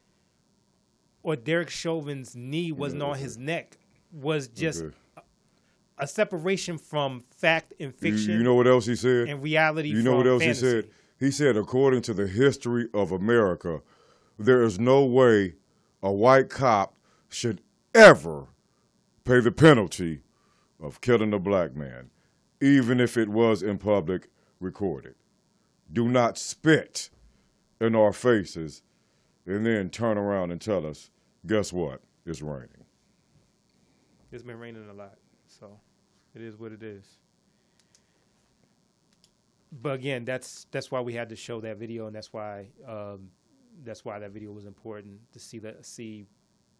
[1.22, 3.46] or Derek Chauvin's knee wasn't on his mm-hmm.
[3.46, 3.78] neck
[4.12, 4.94] was just Okay.
[5.98, 9.28] a separation from fact and You, fiction you know what else he said?
[9.28, 10.66] and reality You know what else fantasy.
[10.66, 10.90] he said?
[11.18, 13.83] He said, according to the history of America,
[14.38, 15.54] there is no way
[16.00, 16.94] a white cop
[17.28, 17.61] should
[17.92, 18.46] ever
[19.24, 20.20] pay the penalty
[20.81, 22.11] of killing a black man,
[22.61, 24.28] even if it was in public
[24.61, 25.16] recorded.
[25.92, 27.11] Do not spit
[27.81, 28.83] in our faces
[29.46, 31.11] and then turn around and tell us,
[31.46, 32.03] guess what?
[32.27, 32.85] It's raining.
[34.31, 35.14] It's been raining a lot,
[35.46, 35.81] so
[36.35, 37.18] it is what it is.
[39.72, 43.31] But again, that's that's why we had to show that video, and that's why um,
[43.85, 46.27] that's why that video was important to see that see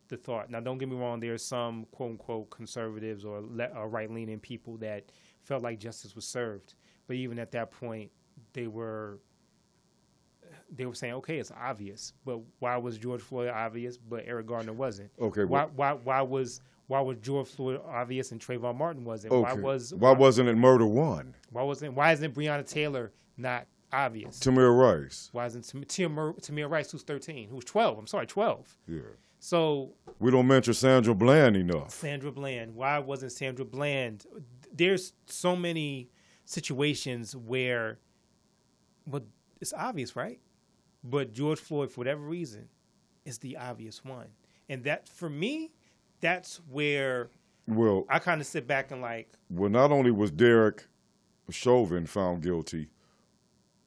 [0.09, 0.51] the thought.
[0.51, 1.21] Now, don't get me wrong.
[1.21, 5.11] There's some quote unquote conservatives or, le- or right leaning people that
[5.42, 6.75] felt like justice was served,
[7.07, 8.11] but even at that point,
[8.52, 9.18] they were
[10.74, 14.72] they were saying, okay, it's obvious, but why was George Floyd obvious, but Eric Gardner
[14.72, 15.11] wasn't?
[15.20, 19.32] Okay, why well- why why was why was George Floyd obvious and Trayvon Martin wasn't?
[19.32, 19.42] Okay.
[19.42, 21.34] Why was why wasn't it murder one?
[21.50, 24.38] why wasn't why isn't Breonna Taylor not obvious?
[24.40, 25.28] Tamir Rice.
[25.32, 27.98] Why isn't Tamir, Tamir Rice, who's 13, who's 12?
[27.98, 28.76] I'm sorry, 12.
[28.87, 28.98] Yeah.
[29.40, 31.90] So We don't mention Sandra Bland enough.
[31.90, 32.74] Sandra Bland.
[32.74, 34.26] Why wasn't Sandra Bland?
[34.72, 36.11] There's so many
[36.44, 37.98] situations where,
[39.09, 39.25] but
[39.61, 40.38] it's obvious, right?
[41.03, 42.68] But George Floyd, for whatever reason,
[43.25, 44.29] is the obvious one.
[44.68, 45.73] and that for me,
[46.21, 47.31] that's where
[47.66, 50.87] Well, I kind of sit back and like, well, not only was Derek
[51.51, 52.88] Chauvin found guilty,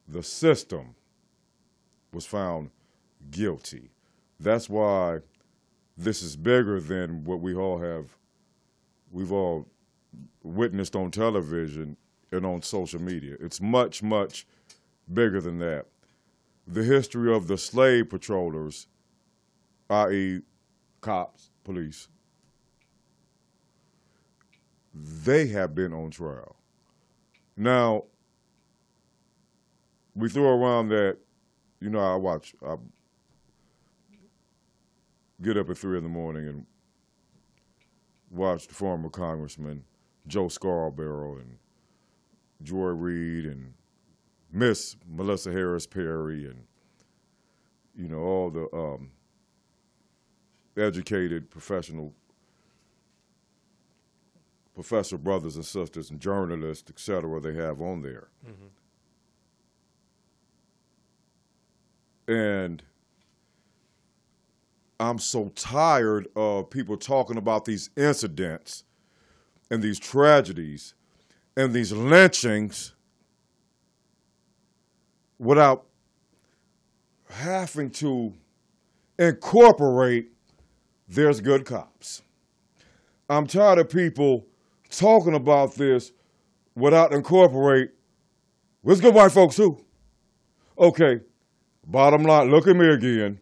[0.08, 0.96] the system
[2.12, 2.72] was found
[3.30, 3.92] guilty.
[4.40, 5.20] That's why
[5.98, 8.18] this is bigger than what we all have,
[9.12, 9.68] we've all
[10.44, 11.96] witnessed on television
[12.32, 13.36] and on social media.
[13.40, 14.48] It's much, much
[15.14, 15.86] bigger than that.
[16.68, 18.88] The history of the slave patrollers,
[19.90, 20.42] i.e.,
[21.02, 22.08] cops, police,
[24.94, 26.56] they have been on trial.
[27.58, 28.06] Now,
[30.16, 31.18] we throw around that,
[31.80, 32.76] you know, I watch, I
[35.42, 36.66] get up at three in the morning and
[38.30, 39.84] watch the former Congressman
[40.28, 41.58] Joe Scarborough and
[42.62, 43.74] Joy Reid and
[44.52, 46.64] Miss Melissa Harris Perry and,
[47.96, 49.12] you know, all the um,
[50.78, 52.14] educated professional
[54.74, 58.30] professor brothers and sisters and journalists, et cetera, they have on there.
[62.28, 62.82] And
[65.00, 68.84] I'm so tired of people talking about these incidents
[69.70, 70.94] and these tragedies
[71.58, 72.94] and these lynchings
[75.42, 75.86] without
[77.28, 78.32] having to
[79.18, 80.30] incorporate
[81.08, 82.22] there's good cops.
[83.28, 84.46] I'm tired of people
[84.92, 86.12] talking about this
[86.76, 87.90] without incorporate
[88.84, 89.84] there's good white folks too.
[90.78, 91.22] Okay,
[91.88, 93.40] bottom line, look at me again.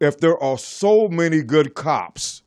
[0.00, 2.42] If there are so many good cops,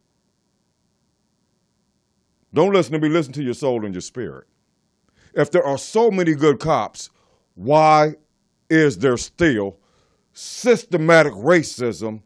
[2.54, 4.46] don't listen to me, listen to your soul and your spirit.
[5.34, 7.10] If there are so many good cops,
[7.56, 8.16] why
[8.70, 9.78] is there still
[10.34, 12.22] systematic racism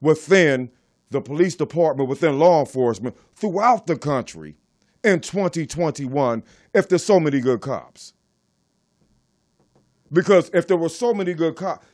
[0.00, 0.70] within
[1.10, 4.56] the police department, within law enforcement throughout the country
[5.04, 6.42] in 2021
[6.74, 8.12] if there's so many good cops?
[10.12, 11.86] Because if there were so many good cops,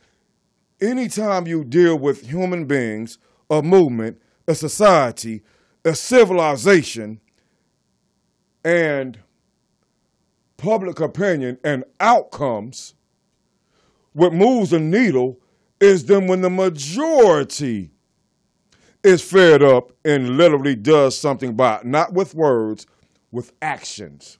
[0.81, 3.17] anytime you deal with human beings,
[3.49, 5.41] a movement, a society,
[5.85, 7.21] a civilization,
[8.63, 9.19] and
[10.59, 12.93] public opinion and outcomes,
[14.13, 15.39] what moves the needle
[15.79, 17.91] is then when the majority
[19.03, 22.85] is fed up and literally does something by it, not with words,
[23.31, 24.37] with actions.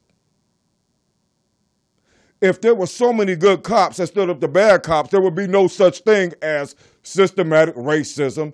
[2.42, 5.36] If there were so many good cops that stood up to bad cops, there would
[5.36, 8.54] be no such thing as systematic racism,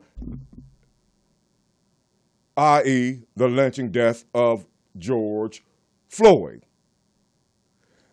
[2.57, 4.65] i.e., the lynching death of
[4.97, 5.63] George
[6.07, 6.64] Floyd.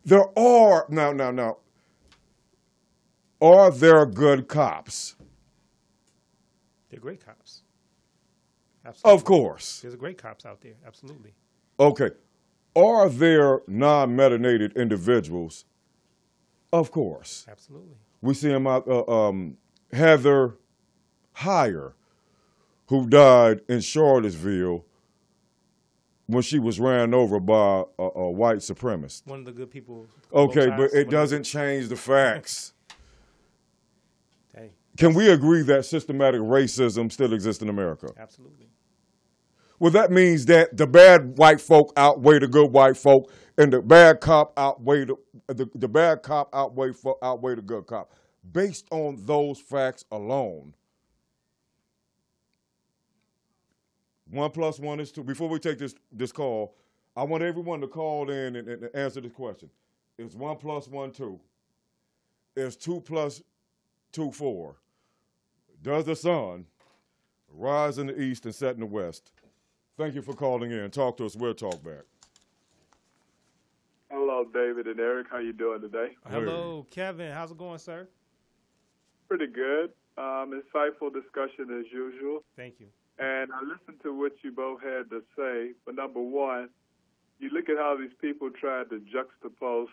[0.04, 1.58] There are, now, now, now,
[3.40, 5.16] are there good cops?
[6.92, 7.62] they're great cops.
[8.84, 9.18] Absolutely.
[9.18, 9.80] Of course.
[9.80, 10.74] There's great cops out there.
[10.86, 11.32] Absolutely.
[11.80, 12.10] Okay.
[12.76, 15.64] Are there non melanated individuals?
[16.72, 17.46] Of course.
[17.50, 17.96] Absolutely.
[18.20, 19.56] We see him out, uh, um,
[19.92, 20.58] Heather
[21.36, 21.92] Heyer,
[22.86, 24.84] who died in Charlottesville
[26.33, 29.27] when she was ran over by a, a white supremacist.
[29.27, 30.07] One of the good people.
[30.33, 32.73] Okay, but it one of the- doesn't change the facts.
[34.55, 38.09] Hey, Can we agree that systematic racism still exists in America?
[38.18, 38.66] absolutely.
[39.79, 43.83] Well, that means that the bad white folk outweigh the good white folk, and the
[43.83, 45.16] bad cop outweigh the
[45.49, 46.92] the, the bad cop outweigh
[47.23, 48.12] outweigh the good cop.
[48.53, 50.75] Based on those facts alone,
[54.33, 55.23] one plus one is two.
[55.23, 56.75] Before we take this this call,
[57.14, 59.68] I want everyone to call in and, and answer this question:
[60.18, 61.38] Is one plus one two?
[62.57, 63.42] Is two plus
[64.11, 64.77] two four?
[65.83, 66.64] Does the sun
[67.53, 69.33] rise in the east and set in the west?
[69.99, 70.91] Thank you for calling in.
[70.91, 71.37] Talk to us.
[71.37, 72.05] We'll talk back.
[74.11, 75.26] Hello, David and Eric.
[75.30, 76.09] How you doing today?
[76.30, 77.33] Hello, Kevin.
[77.33, 78.09] How's it going, sir?
[79.28, 79.91] Pretty good.
[80.16, 82.43] Um, insightful discussion as usual.
[82.57, 82.87] Thank you.
[83.23, 85.75] And I listened to what you both had to say.
[85.87, 86.70] But number one,
[87.39, 89.87] you look at how these people tried to juxtapose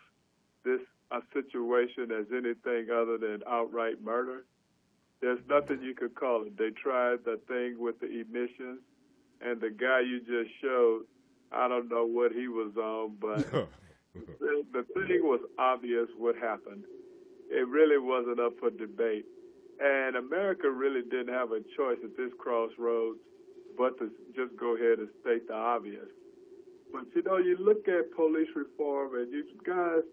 [0.66, 4.46] this a situation as anything other than outright murder.
[5.22, 6.58] There's nothing you could call it.
[6.58, 8.80] They tried the thing with the emissions,
[9.42, 11.04] and the guy you just showed,
[11.52, 13.52] I don't know what he was on, but
[14.14, 16.84] the, the thing was obvious what happened.
[17.50, 19.26] It really wasn't up for debate.
[19.80, 23.20] And America really didn't have a choice at this crossroads
[23.78, 26.08] but to just go ahead and state the obvious.
[26.92, 30.04] But you know, you look at police reform and you guys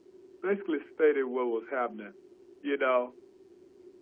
[0.43, 2.13] basically stated what was happening.
[2.63, 3.13] You know,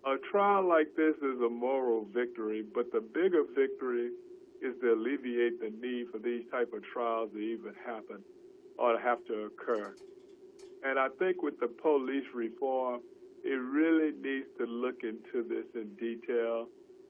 [0.05, 4.11] A trial like this is a moral victory, but the bigger victory
[4.61, 8.23] is to alleviate the need for these type of trials to even happen
[8.77, 9.95] or to have to occur.
[10.83, 13.01] And I think with the police reform,
[13.45, 16.67] it really needs to look into this in detail,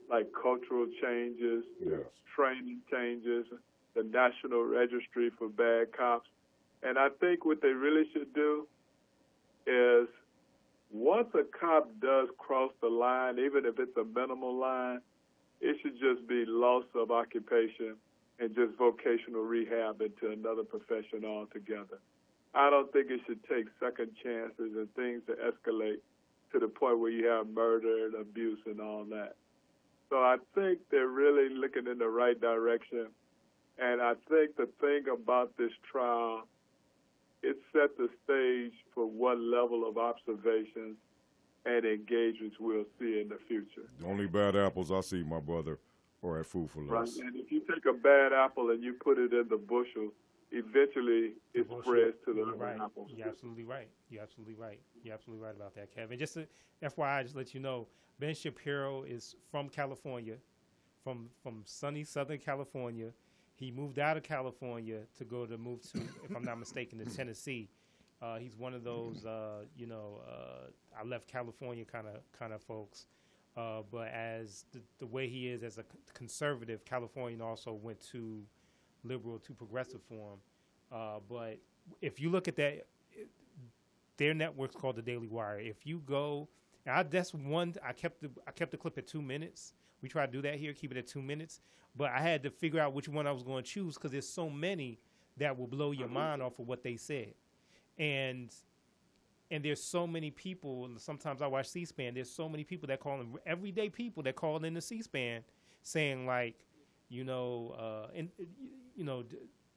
[0.09, 2.01] like cultural changes, Yes.
[2.35, 3.47] training changes,
[3.95, 6.29] the National Registry for Bad Cops.
[6.83, 8.67] And I think what they really should do
[9.65, 10.09] is
[10.91, 14.99] once a cop does cross the line, even if it's a minimal line,
[15.61, 17.95] it should just be loss of occupation
[18.39, 21.99] and just vocational rehab into another profession altogether.
[22.53, 26.01] I don't think it should take second chances and things to escalate
[26.55, 29.35] to the point where you have murder and abuse and all that.
[30.09, 33.07] So I think they're really looking in the right direction.
[33.77, 36.47] And I think the thing about this trial,
[37.43, 40.95] it set the stage for what level of observations
[41.65, 43.89] and engagements we'll see in the future.
[43.99, 45.79] The only bad apples I see, my brother,
[46.23, 47.09] are at Food for Right.
[47.19, 50.13] And if you take a bad apple and you put it in the bushel,
[50.51, 51.85] eventually it Bullshit.
[51.85, 52.79] spreads to the You're other right.
[52.81, 53.11] apples.
[53.15, 53.89] You're absolutely right.
[54.09, 54.79] You're absolutely right.
[55.03, 56.17] You're absolutely right about that, Kevin.
[56.19, 56.47] Just to,
[56.83, 57.87] FYI, just let you know,
[58.19, 60.35] Ben Shapiro is from California,
[61.03, 63.11] from from sunny Southern California.
[63.55, 67.05] He moved out of California to go to move to, if I'm not mistaken, to
[67.05, 67.69] Tennessee.
[68.21, 70.69] Uh, he's one of those, uh, you know, uh,
[70.99, 73.07] I left California kind of kind of folks.
[73.55, 78.41] Uh, but as the, the way he is as a conservative, Californian also went to
[79.05, 80.39] liberal to progressive form.
[80.91, 81.57] Uh, but
[82.01, 82.85] if you look at that,
[84.17, 85.59] their network's called the Daily Wire.
[85.59, 86.47] If you go,
[86.87, 87.75] I, that's one.
[87.83, 89.73] I kept the I kept the clip at two minutes.
[90.01, 91.61] We try to do that here, keep it at two minutes.
[91.97, 94.27] But I had to figure out which one I was going to choose because there's
[94.27, 94.99] so many
[95.37, 97.33] that will blow your mind off of what they said,
[97.97, 98.53] and
[99.51, 100.85] and there's so many people.
[100.85, 102.13] And sometimes I watch C-SPAN.
[102.13, 105.43] There's so many people that call in everyday people that call in the C-SPAN
[105.83, 106.55] saying like,
[107.09, 108.29] you know, uh, and
[108.95, 109.23] you know,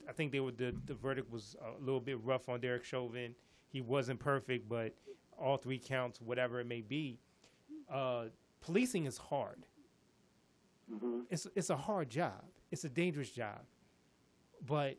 [0.09, 3.35] I think they were the the verdict was a little bit rough on Derek Chauvin.
[3.69, 4.95] He wasn't perfect, but
[5.39, 7.19] all three counts, whatever it may be,
[7.93, 8.27] uh,
[8.61, 9.67] policing is hard.
[11.31, 12.43] It's it's a hard job.
[12.71, 13.61] It's a dangerous job,
[14.67, 14.97] but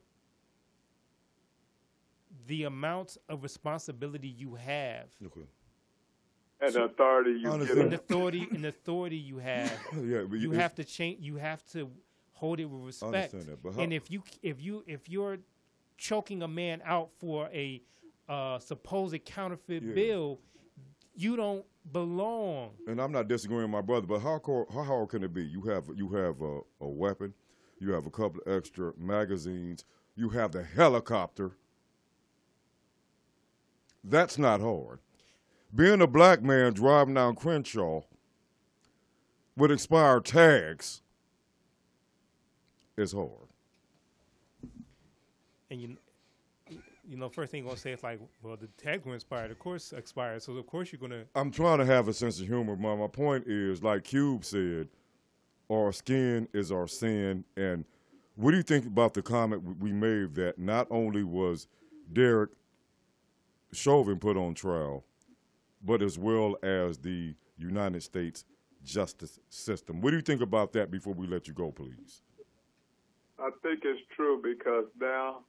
[2.47, 5.47] the amount of responsibility you have Okay.
[6.61, 9.71] And the authority you I give and authority and authority you have
[10.03, 11.89] Yeah, but you it's- have to change you have to
[12.39, 15.37] hold it with respect that, and if you if you if you're
[15.97, 17.81] choking a man out for a
[18.29, 19.93] uh, supposed counterfeit Yeah.
[19.93, 20.39] bill
[21.15, 25.09] you don't belong and I'm not disagreeing with my brother, but how hard, how hard
[25.09, 25.43] can it be?
[25.43, 27.33] You have you have a, a weapon,
[27.79, 29.83] you have a couple of extra magazines,
[30.15, 31.57] you have the helicopter.
[34.03, 34.99] That's not hard.
[35.75, 38.01] Being a black man driving down Crenshaw
[39.57, 41.01] with expired tags
[42.99, 43.31] is hard.
[45.71, 45.97] and you
[47.07, 49.59] you know first thing you're gonna say is like well the tags were expired of
[49.59, 52.75] course expired so of course you're gonna I'm trying to have a sense of humor.
[52.75, 54.87] My, my point is, like Cube said,
[55.71, 57.43] our skin is our sin.
[57.57, 57.85] And
[58.35, 61.67] what do you think about the comment we made that not only was
[62.13, 62.51] Derek
[63.73, 65.03] Chauvin put on trial,
[65.83, 68.45] but as well as the United States
[68.83, 70.01] justice system?
[70.01, 72.21] What do you think about that before we let you go, please?
[73.41, 75.39] I think it's true because now,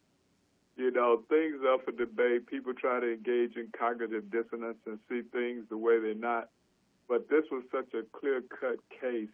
[0.77, 2.47] you know, things up for debate.
[2.47, 6.49] People try to engage in cognitive dissonance and see things the way they're not.
[7.09, 9.29] But this was such a clear cut case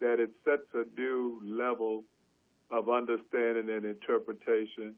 [0.00, 2.04] that it sets a new level
[2.70, 4.94] of understanding and interpretation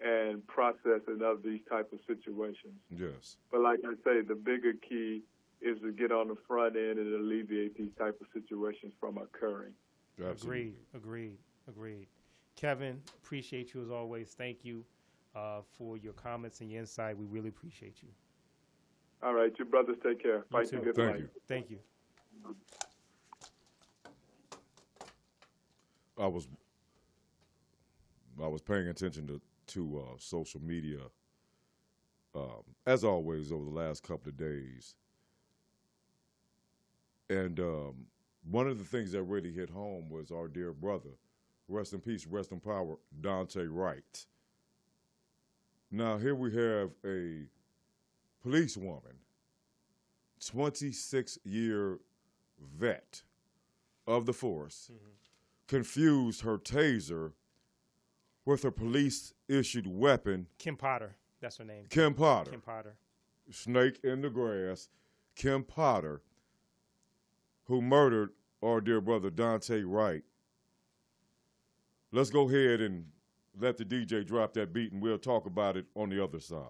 [0.00, 2.74] and processing of these type of situations.
[2.90, 3.36] Yes.
[3.50, 5.22] But like I say, the bigger key
[5.60, 9.72] is to get on the front end and alleviate these type of situations from occurring.
[10.18, 11.36] Agreed, agreed,
[11.68, 12.08] agreed.
[12.56, 14.30] Kevin, appreciate you as always.
[14.36, 14.84] Thank you
[15.36, 17.16] uh, for your comments and your insight.
[17.16, 18.08] We really appreciate you.
[19.22, 20.44] All right, you brothers take care.
[20.50, 20.76] Fight too.
[20.78, 21.20] the good Thank fight.
[21.20, 21.28] you.
[21.48, 21.78] Thank you.
[26.18, 26.48] I was
[28.42, 29.40] I was paying attention to
[29.74, 31.00] to uh, social media
[32.34, 34.94] um, as always over the last couple of days,
[37.28, 38.06] and um,
[38.50, 41.10] one of the things that really hit home was our dear brother,
[41.68, 44.26] rest in peace, rest in power, Daunte Wright.
[45.90, 47.44] Now here we have a
[48.42, 49.20] police woman,
[50.44, 51.98] twenty six year
[52.78, 53.22] vet
[54.06, 55.10] of the force mm-hmm.
[55.66, 57.32] confused her taser
[58.44, 61.84] with a police issued weapon, Kim Potter, that's her name.
[61.90, 62.50] Kim Potter.
[62.50, 62.96] Kim Potter.
[63.50, 64.88] Snake in the grass,
[65.36, 66.22] Kim Potter,
[67.64, 68.30] who murdered
[68.62, 70.22] our dear brother Daunte Wright.
[72.10, 73.04] Let's go ahead and
[73.60, 76.62] let the DJ drop that beat and we'll talk about it on the other side.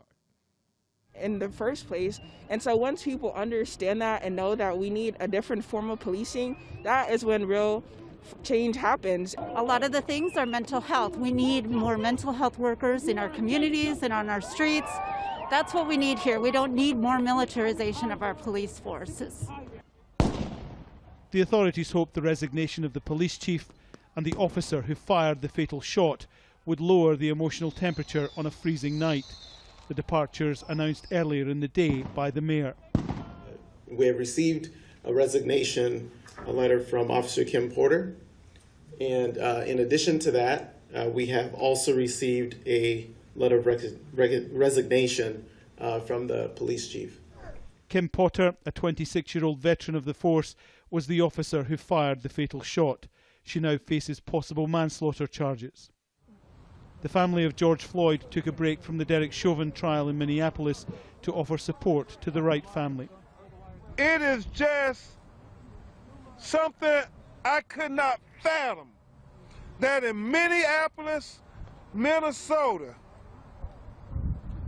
[1.14, 2.20] In the first place.
[2.48, 6.00] And so once people understand that and know that we need a different form of
[6.00, 7.84] policing, that is when real
[8.42, 9.36] change happens.
[9.54, 11.16] A lot of the things are mental health.
[11.16, 14.90] We need more mental health workers in our communities and on our streets.
[15.50, 16.40] That's what we need here.
[16.40, 19.46] We don't need more militarization of our police forces.
[21.30, 23.68] The authorities hope the resignation of the police chief
[24.18, 26.26] and the officer who fired the fatal shot
[26.66, 29.24] would lower the emotional temperature on a freezing night.
[29.86, 32.74] The departures announced earlier in the day by the mayor.
[33.86, 34.70] We have received
[35.04, 36.10] a resignation
[36.48, 38.16] a letter from Officer Kim Potter.
[39.00, 43.06] And uh, in addition to that, uh, we have also received a
[43.36, 43.66] letter of
[44.52, 45.44] resignation
[45.78, 47.20] uh, from the police chief.
[47.88, 50.56] Kim Potter, a 26 year old veteran of the force,
[50.90, 53.06] was the officer who fired the fatal shot.
[53.42, 55.90] She now faces possible manslaughter charges.
[57.00, 60.84] The family of George Floyd took a break from the Derek Chauvin trial in Minneapolis
[61.22, 63.08] to offer support to the Wright family.
[63.96, 65.04] It is just
[66.36, 67.02] something
[67.44, 68.88] I could not fathom
[69.80, 71.40] that in Minneapolis,
[71.94, 72.94] Minnesota,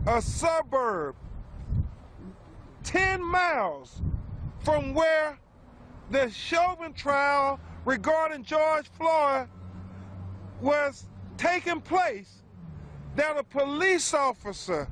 [0.07, 1.15] a suburb
[2.83, 4.01] 10 miles
[4.63, 5.37] from where
[6.09, 9.47] the Chauvin trial regarding George Floyd
[10.61, 11.05] was
[11.37, 12.43] taking place,
[13.15, 14.87] that a police officer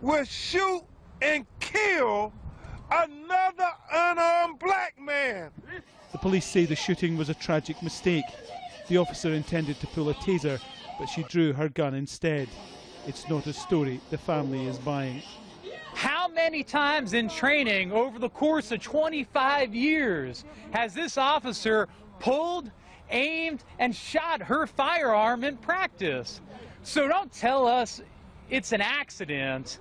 [0.00, 0.82] would shoot
[1.22, 2.32] and kill
[2.90, 5.50] another unarmed black man.
[6.12, 8.24] The police say the shooting was a tragic mistake.
[8.88, 10.60] The officer intended to pull a taser,
[10.98, 12.48] but she drew her gun instead.
[13.06, 15.22] It's not a story the family is buying.
[15.96, 21.88] How many times in training over the course of 25 years has this officer
[22.20, 22.70] pulled,
[23.08, 26.42] aimed, and shot her firearm in practice?
[26.82, 28.02] So don't tell us
[28.50, 29.78] it's an accident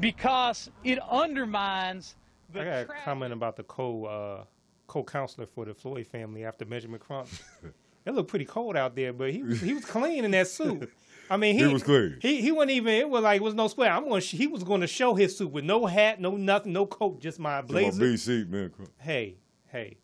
[0.00, 2.16] because it undermines
[2.52, 2.60] the.
[2.60, 4.44] I got a comment about the co uh,
[4.86, 7.28] co counselor for the Floyd family after Benjamin Crump.
[8.06, 10.90] it looked pretty cold out there, but he was, he was clean in that suit.
[11.28, 12.16] I mean, he, he was clean.
[12.20, 12.92] He he wasn't even.
[12.92, 13.92] It was like it was no sweat.
[13.92, 14.20] I'm going.
[14.20, 17.38] He was going to show his suit with no hat, no nothing, no coat, just
[17.38, 18.02] my blazer.
[18.02, 18.72] BC man.
[18.98, 19.36] Hey,
[19.68, 19.98] hey.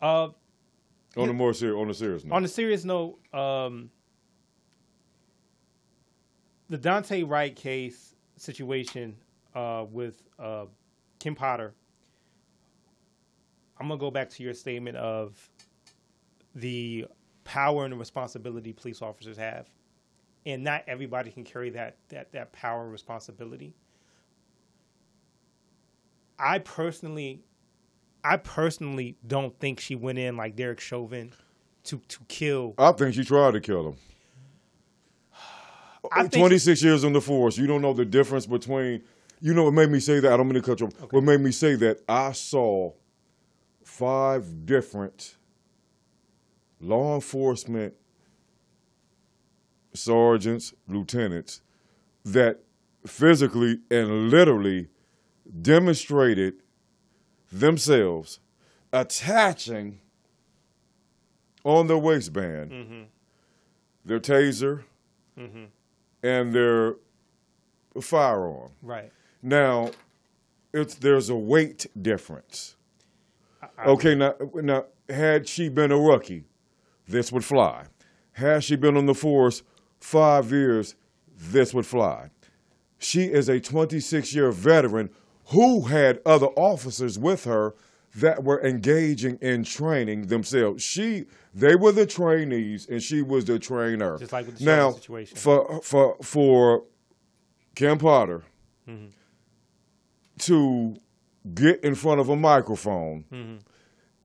[0.00, 0.28] Uh,
[1.16, 2.34] on a more serious, on a serious note.
[2.34, 3.90] On a serious note, um,
[6.68, 9.16] the Daunte Wright case situation
[9.54, 10.66] uh, with uh,
[11.18, 11.74] Kim Potter,
[13.80, 15.50] I'm gonna go back to your statement of
[16.54, 17.06] the
[17.48, 19.66] power and the responsibility police officers have,
[20.44, 23.74] and not everybody can carry that that that power and responsibility.
[26.38, 27.40] I personally,
[28.22, 31.32] I personally don't think she went in like Derek Chauvin
[31.84, 32.74] to to kill.
[32.76, 33.96] I think she tried to kill him.
[36.12, 37.56] I 26 years on the force.
[37.56, 39.02] You don't know the difference between
[39.40, 40.30] you know what made me say that?
[40.30, 41.02] I don't mean to cut you off.
[41.02, 41.16] Okay.
[41.16, 42.02] What made me say that?
[42.06, 42.92] I saw
[43.82, 45.37] five different
[46.80, 47.94] law enforcement
[49.94, 51.60] sergeants, lieutenants
[52.24, 52.60] that
[53.06, 54.88] physically and literally
[55.62, 56.54] demonstrated
[57.50, 58.40] themselves
[58.92, 60.00] attaching
[61.64, 63.02] on their waistband mm-hmm.
[64.04, 64.84] their taser
[65.38, 65.64] mm-hmm.
[66.22, 66.96] and their
[68.00, 68.70] firearm.
[68.82, 69.12] Right.
[69.42, 69.90] Now,
[70.72, 72.76] it's there's a weight difference.
[73.62, 76.44] I, okay, now now had she been a rookie,
[77.08, 77.84] this would fly.
[78.32, 79.62] Had she been on the force
[79.98, 80.94] five years,
[81.36, 82.30] this would fly.
[82.98, 85.10] She is a 26 year veteran
[85.46, 87.74] who had other officers with her
[88.14, 90.82] that were engaging in training themselves.
[90.82, 94.18] She, they were the trainees, and she was the trainer.
[94.18, 95.36] Just like with the now, situation.
[95.36, 96.84] for for for
[97.74, 98.44] Kim Potter,
[98.88, 99.08] mm-hmm
[100.38, 100.96] to
[101.54, 103.56] get in front of a microphone mm-hmm.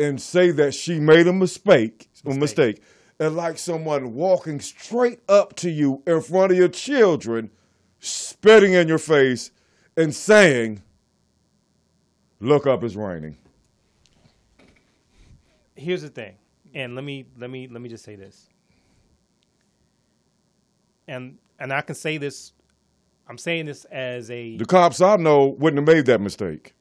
[0.03, 2.83] And say that she made a mistake, mistake, a mistake,
[3.19, 7.49] and like someone walking straight up to you in front of your children,
[7.99, 9.51] spitting in your face,
[9.97, 10.81] and saying,
[12.39, 13.37] "Look up, it's raining."
[15.75, 16.35] Here's the thing,
[16.73, 18.49] and let me let me let me just say this,
[21.07, 22.53] and and I can say this
[23.27, 26.75] I'm saying this as a the cops I know wouldn't have made that mistake.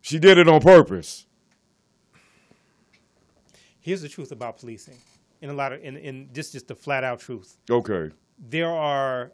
[0.00, 1.26] She did it on purpose.
[3.88, 4.98] Here's the truth about policing,
[5.40, 7.56] in a lot of in, in just just the flat out truth.
[7.70, 8.10] Okay.
[8.38, 9.32] There are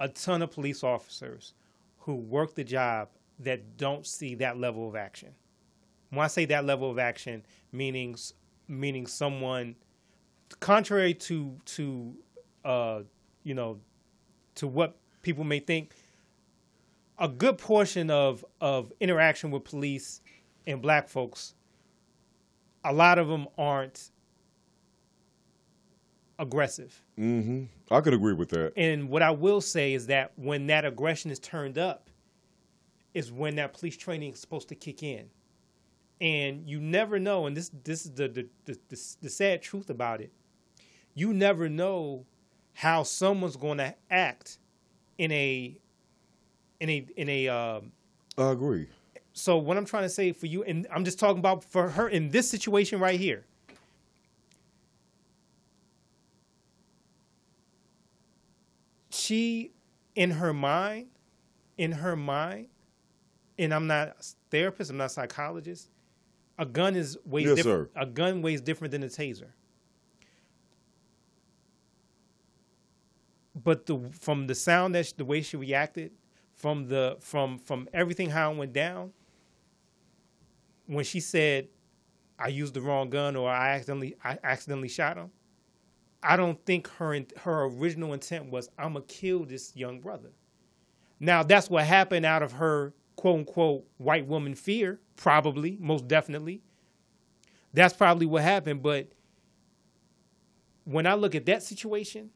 [0.00, 1.54] a ton of police officers
[1.98, 5.28] who work the job that don't see that level of action.
[6.08, 8.16] When I say that level of action, meaning
[8.66, 9.76] meaning someone
[10.58, 12.14] contrary to to
[12.64, 13.02] uh,
[13.44, 13.78] you know
[14.56, 15.94] to what people may think,
[17.20, 20.22] a good portion of of interaction with police
[20.66, 21.54] and black folks,
[22.84, 24.10] a lot of them aren't
[26.38, 27.02] aggressive.
[27.16, 28.72] hmm I could agree with that.
[28.76, 32.08] And what I will say is that when that aggression is turned up,
[33.14, 35.28] is when that police training is supposed to kick in.
[36.20, 39.90] And you never know, and this this is the the, the, the, the sad truth
[39.90, 40.32] about it.
[41.14, 42.26] You never know
[42.74, 44.58] how someone's going to act
[45.18, 45.76] in a
[46.78, 47.92] in a in a um,
[48.38, 48.86] I agree.
[49.32, 52.08] So what I'm trying to say for you, and I'm just talking about for her
[52.08, 53.44] in this situation right here.
[59.10, 59.72] She,
[60.14, 61.08] in her mind,
[61.76, 62.68] in her mind,
[63.58, 64.14] and I'm not a
[64.50, 65.88] therapist, I'm not a psychologist.
[66.58, 67.90] A gun is way Yes, different.
[67.94, 68.00] sir.
[68.00, 69.48] A gun weighs different than a taser.
[73.54, 76.12] But the from the sound that she, the way she reacted,
[76.54, 79.12] from the from from everything how it went down,
[80.90, 81.68] when she said,
[82.38, 85.30] "I used the wrong gun" or "I accidentally I accidentally shot him,"
[86.22, 90.30] I don't think her her original intent was, "I'm gonna kill this young brother."
[91.20, 96.62] Now that's what happened out of her quote unquote white woman fear, probably, most definitely.
[97.72, 98.82] That's probably what happened.
[98.82, 99.12] But
[100.84, 102.30] when I look at that situation,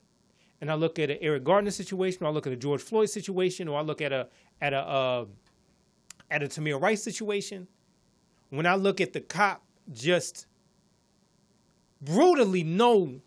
[0.61, 3.11] and I look at an Eric Gardner situation, or I look at a George Floyd
[3.11, 4.29] situation, or I look at a
[4.61, 5.25] at a uh,
[6.31, 7.67] at a Tamir Rice situation,
[8.51, 10.47] when I look at the cop just
[12.01, 13.21] brutally know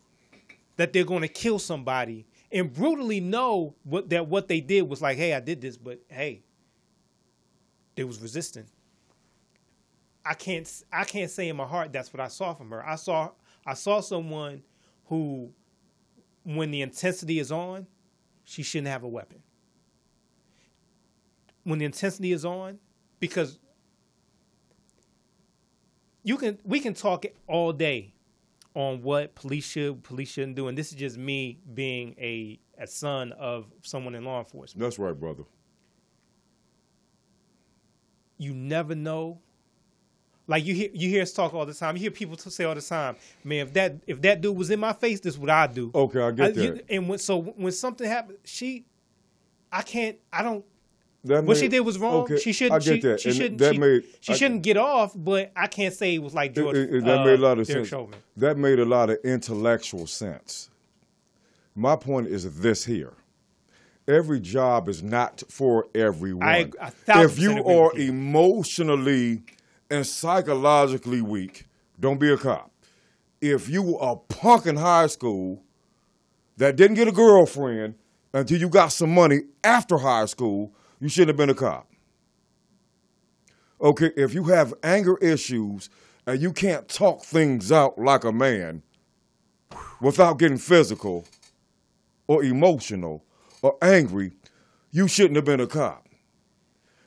[0.77, 5.01] that they're going to kill somebody and brutally know what that what they did was
[5.01, 6.41] like, hey, I did this, but hey,
[7.95, 8.65] they was resisting.
[10.23, 12.85] I can't I can't say in my heart that's what I saw from her.
[12.85, 13.31] I saw
[13.65, 14.63] I saw someone
[15.05, 15.51] who
[16.43, 17.87] when the intensity is on,
[18.45, 19.43] she shouldn't have a weapon.
[21.63, 22.79] When the intensity is on,
[23.19, 23.59] because
[26.27, 28.13] you can we can talk all day
[28.75, 32.85] on what police should police shouldn't do, and this is just me being a a
[32.85, 34.83] son of someone in law enforcement.
[34.83, 35.43] That's right, brother.
[38.37, 39.39] You never know.
[40.47, 41.95] Like you hear you hear us talk all the time.
[41.95, 43.15] You hear people say all the time,
[43.45, 45.91] "Man, if that if that dude was in my face, this is what I'd do."
[45.95, 46.85] Okay, I get uh, you- that.
[46.89, 48.85] and when, so when something happens, she,
[49.71, 50.17] I can't.
[50.31, 50.65] I don't.
[51.23, 52.21] That what she did was wrong.
[52.23, 52.81] okay, she shouldn't.
[52.81, 53.19] I get she, that.
[53.19, 53.57] She And shouldn't.
[53.59, 55.11] that she, made- she I- shouldn't get off.
[55.15, 56.77] But I can't say it was like George.
[56.77, 57.87] it- it- that uh, made a lot of Derek sense.
[57.89, 58.15] Chauvin.
[58.37, 60.69] That made a lot of intellectual sense.
[61.75, 63.13] My point is this here.
[64.07, 66.47] Every job is not for everyone.
[66.47, 66.71] I
[67.23, 68.09] if you are you.
[68.09, 69.41] emotionally
[69.91, 71.65] and psychologically weak,
[71.99, 72.71] don't be a cop.
[73.41, 75.61] If you were a punk in high school
[76.55, 77.95] that didn't get a girlfriend
[78.33, 81.87] until you got some money after high school, you shouldn't have been a cop.
[83.79, 85.89] Okay, if you have anger issues
[86.25, 88.81] and you can't talk things out like a man
[90.01, 91.25] without getting physical
[92.27, 93.23] or emotional
[93.61, 94.31] or angry,
[94.91, 96.05] you shouldn't have been a cop.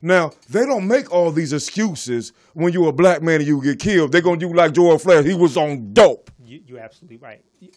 [0.02, 3.80] Now, they don't make all these excuses when you're a black man and you get
[3.80, 4.12] killed.
[4.12, 5.24] They're going to do like George Flash.
[5.26, 6.30] He was on dope.
[6.42, 7.44] You, you're absolutely right.
[7.58, 7.72] You-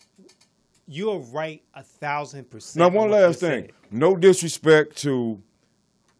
[0.88, 2.80] You're right a thousand percent.
[2.80, 3.64] Now, one last thing.
[3.64, 3.72] said.
[3.92, 5.42] No disrespect to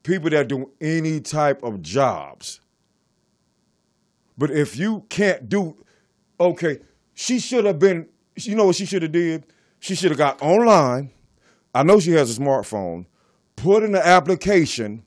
[0.04, 2.60] people that do any type of jobs.
[4.38, 5.76] But if you can't do,
[6.40, 6.80] okay,
[7.14, 9.46] she should have been, you know what she should have did?
[9.80, 11.12] She should have got online.
[11.74, 13.06] I know she has a smartphone.
[13.56, 15.04] Put in an application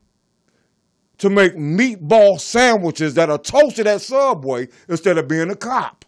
[1.17, 6.05] to make meatball sandwiches that are toasted at Subway instead of being a cop.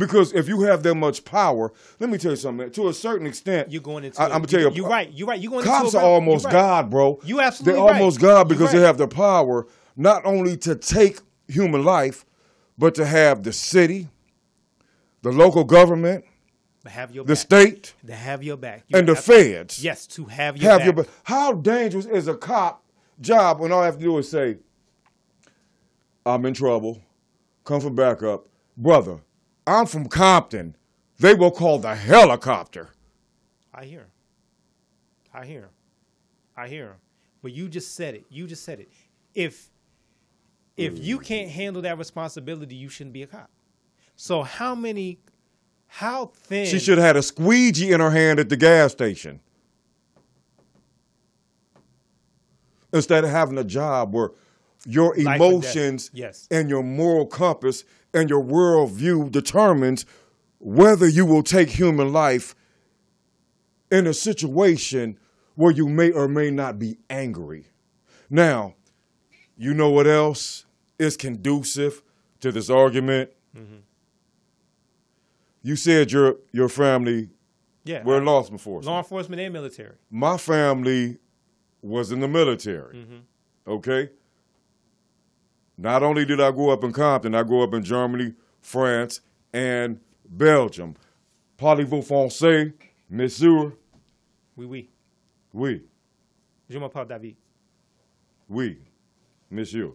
[0.00, 2.70] Because if you have that much power, let me tell you something.
[2.70, 4.18] To a certain extent, You're going into.
[4.18, 5.12] I, am gonna tell you, You're right.
[5.12, 5.38] You're right.
[5.38, 6.52] You're going cops into are almost right.
[6.52, 7.20] God, bro.
[7.22, 7.96] You absolutely They're right.
[8.00, 12.24] almost God because they have the power not only to take human life,
[12.78, 14.08] but to have the city,
[15.20, 16.24] the local government,
[16.84, 17.38] To have your the back.
[17.38, 18.84] state, To have your back.
[18.94, 19.84] and the feds.
[19.84, 20.84] Yes, to have your have back.
[20.86, 21.08] your back.
[21.24, 22.82] How dangerous is a cop
[23.20, 24.56] job when all I have to do is say,
[26.24, 27.02] "I'm in trouble.
[27.64, 28.46] Come for backup,
[28.78, 29.20] brother.
[29.70, 30.76] I'm from Compton.
[31.18, 32.90] They will call the helicopter."
[33.72, 34.08] I hear.
[35.32, 35.68] I hear.
[36.56, 36.96] I hear.
[37.42, 38.26] But you just said it.
[38.28, 38.90] You just said it.
[39.34, 39.70] If
[40.76, 41.24] if you mm.
[41.24, 43.50] can't handle that responsibility, you shouldn't be a cop.
[44.16, 45.20] So how many?
[45.86, 46.66] How thin?
[46.66, 49.40] She should have had a squeegee in her hand at the gas station.
[52.92, 54.30] Instead of having a job where
[54.86, 55.36] your Life or death.
[55.76, 56.48] emotions Yes.
[56.50, 60.06] and your moral compass and your worldview determines
[60.58, 62.54] whether you will take human life
[63.90, 65.18] in a situation
[65.54, 67.66] where you may or may not be angry.
[68.30, 68.74] Now,
[69.56, 70.64] you know what else
[70.98, 72.02] is conducive
[72.40, 73.30] to this argument?
[75.62, 77.30] You said your your family
[77.84, 78.02] Yeah.
[78.04, 78.86] were I- law enforcement.
[78.86, 79.96] Law enforcement and military.
[80.10, 81.18] My family
[81.82, 82.96] was in the military.
[82.96, 83.20] Mhm.
[83.66, 84.10] Okay.
[85.80, 89.98] Not only did I grow up in Compton, I grew up in Germany, France, and
[90.28, 90.94] Belgium.
[91.58, 92.74] Parlez-vous français,
[93.08, 93.72] monsieur?
[94.56, 94.88] Oui, oui.
[95.54, 95.82] Oui,
[96.68, 97.34] Je m'appelle David.
[98.50, 98.76] oui,
[99.50, 99.92] monsieur.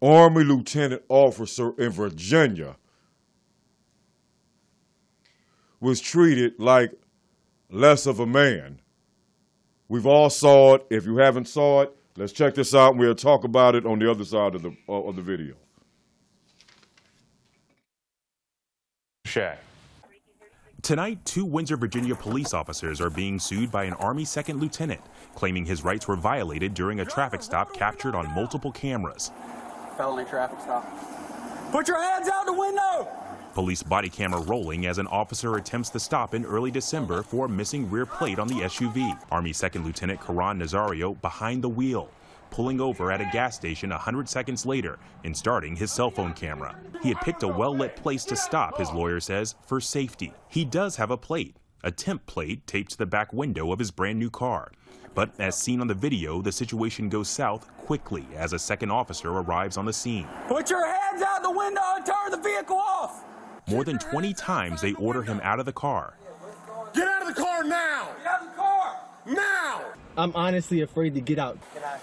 [0.00, 2.76] Army lieutenant officer in Virginia
[5.78, 6.90] was treated like
[7.70, 8.80] less of a man.
[9.88, 10.86] We've all saw it.
[10.90, 12.90] If you haven't saw it, let's check this out.
[12.90, 15.54] and We'll talk about it on the other side of the uh, of the video.
[19.26, 19.58] Shaq.
[20.82, 25.00] Tonight, two Windsor, Virginia police officers are being sued by an Army second lieutenant,
[25.34, 29.32] claiming his rights were violated during a traffic stop captured on multiple cameras.
[29.96, 30.86] Felony traffic stop.
[31.72, 33.08] Put your hands out the window!
[33.56, 37.48] Police body camera rolling as an officer attempts to stop in early December for a
[37.48, 39.18] missing rear plate on the SUV.
[39.30, 42.10] Army Second Lieutenant Caron Nazario behind the wheel,
[42.50, 46.76] pulling over at a gas station 100 seconds later and starting his cell phone camera.
[47.02, 50.34] He had picked a well lit place to stop, his lawyer says, for safety.
[50.48, 53.90] He does have a plate, a temp plate taped to the back window of his
[53.90, 54.70] brand new car.
[55.14, 59.30] But as seen on the video, the situation goes south quickly as a second officer
[59.30, 60.28] arrives on the scene.
[60.46, 63.24] Put your hands out the window and turn the vehicle off!
[63.68, 66.16] More than 20 times they order him out of the car.
[66.94, 68.08] Get out of the car now!
[68.18, 68.96] Get out of the car!
[69.26, 69.84] Now!
[70.16, 71.58] I'm honestly afraid to get out.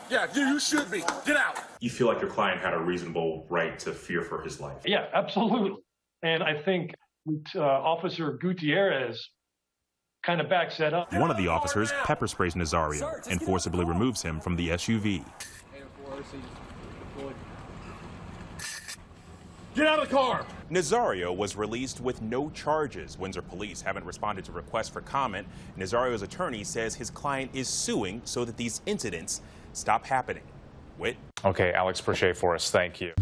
[0.10, 1.00] Yeah, you, you should be.
[1.26, 1.58] Get out!
[1.80, 4.78] You feel like your client had a reasonable right to fear for his life.
[4.86, 5.78] Yeah, absolutely.
[6.22, 6.94] And I think
[7.56, 9.30] uh, Officer Gutierrez
[10.26, 11.14] kind of backs that up.
[11.14, 15.24] One of the officers pepper sprays Nazario and forcibly removes him from the SUV.
[19.76, 20.46] Get out of the car!
[20.70, 23.18] Nazario was released with no charges.
[23.18, 25.48] Windsor police haven't responded to requests for comment.
[25.78, 29.42] Nazario's attorney says his client is suing so that these incidents
[29.74, 30.44] stop happening.
[31.00, 31.18] Wit?
[31.44, 32.70] Okay, Alex Prochet for us.
[32.70, 33.14] Thank you.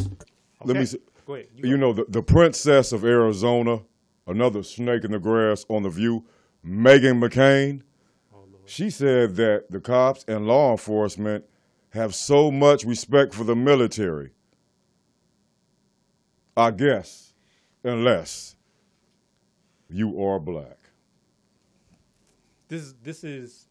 [0.66, 0.82] Let me.
[0.84, 0.96] s-
[1.26, 1.48] Go ahead.
[1.56, 3.82] You, know the, the princess of Arizona,
[4.28, 6.26] another snake in the grass on the View,
[6.66, 7.82] Meghan McCain.
[8.36, 11.46] Oh, she said that the cops and law enforcement
[11.92, 14.32] have so much respect for the military.
[16.62, 17.34] I guess,
[17.84, 18.56] unless
[19.90, 20.78] you are black.
[22.68, 23.66] This this is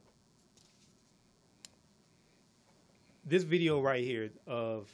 [3.24, 4.88] this video right here of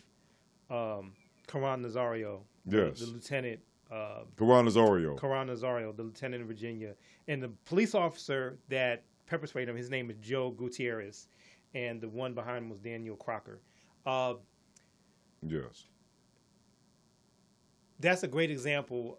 [0.68, 1.14] um,
[1.46, 3.60] Caron Nazario, the- the, lieutenant.
[3.90, 5.18] Uh, Caron Nazario.
[5.18, 6.92] Caron Nazario, the lieutenant in Virginia,
[7.28, 9.76] and the police officer that pepper sprayed him.
[9.76, 11.28] His name is Joe Gutierrez,
[11.72, 13.60] and the one behind him was Daniel Crocker.
[14.04, 14.34] Uh,
[15.46, 15.84] Yes.
[18.00, 19.18] That's a great example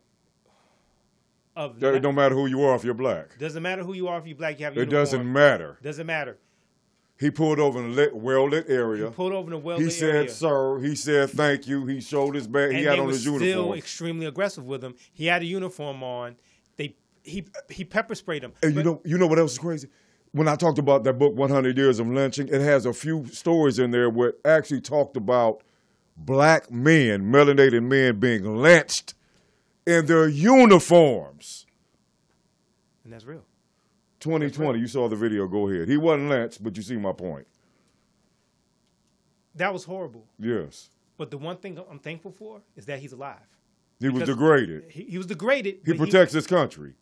[1.55, 3.37] of That- It don't matter who you are if you're black.
[3.39, 4.59] Doesn't matter who you are if you're black.
[4.59, 5.33] You have It doesn't uniform.
[5.33, 5.77] matter.
[5.81, 6.37] Doesn't matter.
[7.19, 9.07] He pulled over in a lit, well-lit area.
[9.07, 9.91] He pulled over in a well-lit area.
[9.91, 10.29] He said, area.
[10.29, 12.69] "Sir." He said, "Thank you." He showed his back.
[12.69, 13.49] He had on his uniform.
[13.49, 14.93] still extremely aggressive with him.
[15.13, 16.35] He had a uniform on.
[16.75, 18.53] They he he pepper sprayed him.
[18.61, 19.87] And you know, you know what else is crazy?
[20.31, 23.79] When I talked about that book, 100 Years of Lynching, it has a few stories
[23.79, 25.63] in there where it actually talked about
[26.17, 29.13] black men, melanated men, being lynched
[29.85, 31.65] in their uniforms.
[33.03, 33.43] and that's real.
[34.19, 35.47] 2020, you saw the video.
[35.47, 35.87] Go ahead.
[35.87, 37.47] He wasn't lynched, but you see my point.
[39.55, 40.25] That was horrible.
[40.39, 43.39] Yes, But the one thing I'm thankful for is that he's alive.
[43.99, 44.85] he was degraded.
[44.89, 45.79] He, he was degraded.
[45.85, 46.93] He protects his country.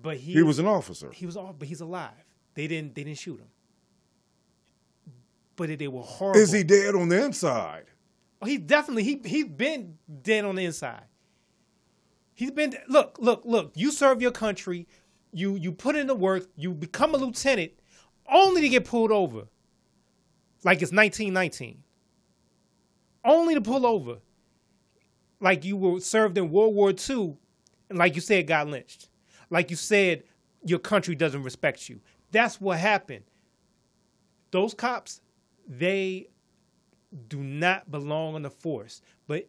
[0.00, 1.10] But he, He was an officer.
[1.12, 2.12] He was off, but he's alive.
[2.54, 3.48] They didn't they didn't shoot him.
[5.56, 6.40] But they were horrible.
[6.40, 7.84] Is he dead on the inside?
[8.44, 11.04] He definitely he he's been dead on the inside.
[12.34, 13.72] He's been look look look.
[13.74, 14.86] You serve your country,
[15.32, 17.72] you you put in the work, you become a lieutenant,
[18.30, 19.44] only to get pulled over.
[20.64, 21.82] Like it's 1919.
[23.24, 24.18] Only to pull over.
[25.40, 27.36] Like you were served in World War II,
[27.88, 29.08] and like you said, got lynched.
[29.50, 30.24] Like you said,
[30.64, 32.00] your country doesn't respect you.
[32.30, 33.24] That's what happened.
[34.50, 35.20] Those cops,
[35.68, 36.28] they
[37.28, 39.00] do not belong on the force.
[39.26, 39.48] But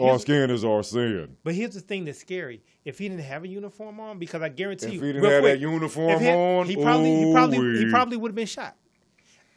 [0.00, 1.36] Our skin is our sin.
[1.44, 2.62] but here's the thing that's scary.
[2.84, 5.42] If he didn't have a uniform on, because I guarantee If you, he didn't have
[5.44, 8.76] that uniform he, on, he probably he probably he probably would have been shot.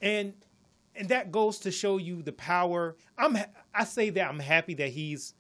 [0.02, 0.34] And
[0.96, 2.98] and that goes to show you the power.
[3.18, 3.38] I'm
[3.74, 5.34] I say that I'm happy that he's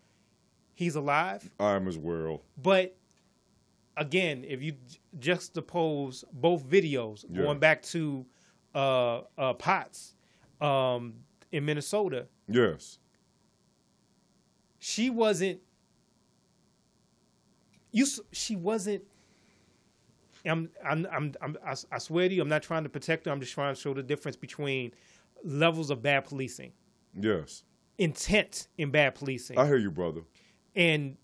[0.73, 2.43] he's alive, I am as well.
[2.61, 2.95] but
[3.97, 4.75] again, if you
[5.19, 7.41] juxtapose both videos, Yeah.
[7.43, 8.25] going back to
[8.73, 10.15] uh, uh, Potts
[10.61, 11.15] um,
[11.51, 12.97] in Minnesota, Yes.
[14.79, 15.59] she wasn't.
[17.91, 19.03] You, she wasn't.
[20.45, 21.57] I'm, I'm, I'm, I'm,
[21.91, 23.31] I swear to you, I'm not trying to protect her.
[23.31, 24.91] I'm just trying to show the difference between
[25.43, 26.71] levels of bad policing,
[27.19, 27.63] Yes.
[27.97, 29.57] intent in bad policing.
[29.59, 30.21] I hear you, brother.
[30.75, 31.17] And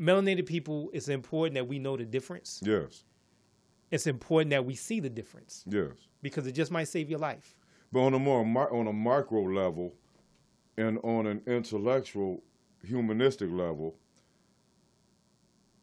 [0.00, 2.60] melanated people, it's important that we know the difference.
[2.64, 3.04] Yes.
[3.90, 5.92] It's important that we see the difference Yes.
[6.22, 7.54] because it just might save your life.
[7.92, 9.92] But on a more on a micro level,
[10.78, 12.42] and on an intellectual,
[12.82, 13.94] humanistic level,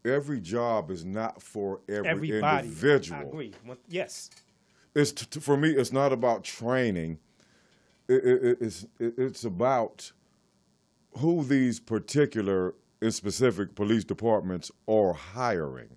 [0.04, 3.20] every job is not for every Everybody, individual.
[3.20, 3.54] I agree.
[3.88, 4.30] Yes,
[4.96, 5.70] It's for me.
[5.70, 7.20] It's not about training.
[8.08, 10.12] It, it, it- it's it, it's about
[11.18, 15.90] who these particular and specific police departments are hiring.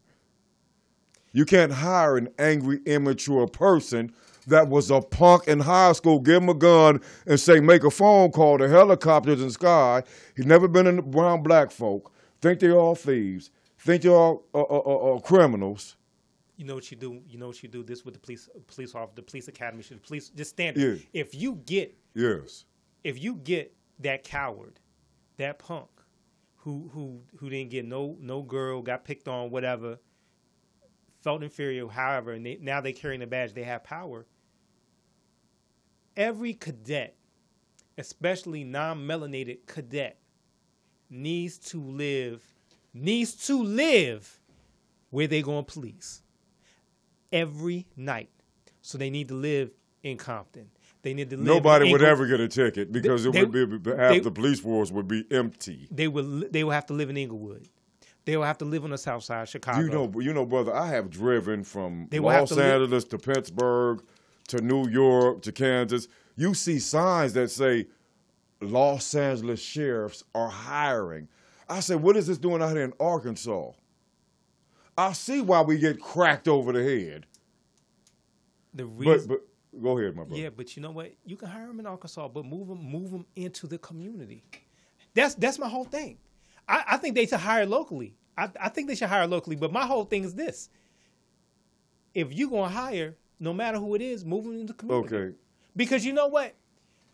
[1.32, 4.12] You can't hire an angry, immature person
[4.47, 7.90] that was a punk in high school, give him a gun and say, make a
[7.90, 10.03] phone call to helicopters in the sky.
[10.36, 14.61] He's never been in brown black folk, think they're all thieves, think they're all uh,
[14.61, 15.97] uh, uh, uh, criminals.
[16.57, 17.20] you know what you do.
[17.28, 17.82] You know what you do.
[17.82, 20.76] This with the police, police officer, the police academy, should police just stand.
[20.76, 20.95] Yeah.
[21.12, 22.64] If you get Yes.
[23.05, 24.78] if you get that coward,
[25.38, 25.88] that punk,
[26.57, 29.99] who who who didn't get no no girl, got picked on, whatever,
[31.22, 34.26] felt inferior, however, and they, now they carrying the badge, they have power.
[36.16, 37.16] Every cadet,
[37.96, 40.18] especially non-melanated cadet,
[41.10, 42.42] needs to live
[42.94, 44.38] needs to live
[45.10, 46.22] where they going to police
[47.32, 48.28] every night.
[48.82, 49.70] So they need to live
[50.02, 50.68] in Compton.
[51.02, 51.46] They need to live.
[51.46, 54.30] in Nobody would ever get a ticket because it They- would be half they- the
[54.30, 55.88] police force would be empty.
[55.90, 56.44] They will.
[56.50, 57.68] They will have to live in Inglewood.
[58.24, 59.80] They will have to live on the south side of Chicago.
[59.80, 60.72] You know, you know, brother.
[60.74, 64.02] I have driven from They Los to Angeles to Pittsburgh
[64.49, 66.09] to New York to Kansas.
[66.36, 67.86] You see signs that say
[68.61, 71.28] Los Angeles sheriffs are hiring.
[71.68, 73.72] I said, what is this doing out here in Arkansas?
[74.97, 77.26] I see why we get cracked over the head.
[78.74, 79.40] The reason, but
[79.82, 80.40] go ahead, my brother.
[80.40, 81.12] yeah, but you know what?
[81.24, 84.43] You can hire them in Arkansas, but move them, move them into the community.
[85.14, 86.18] That's that's my whole thing.
[86.68, 88.14] I, I think they should hire locally.
[88.36, 89.57] I, I think they should hire locally.
[89.57, 90.70] But my whole thing is this:
[92.14, 95.14] if you're gonna hire, no matter who it is, move them into the community.
[95.16, 95.34] Okay.
[95.74, 96.55] Because you know what?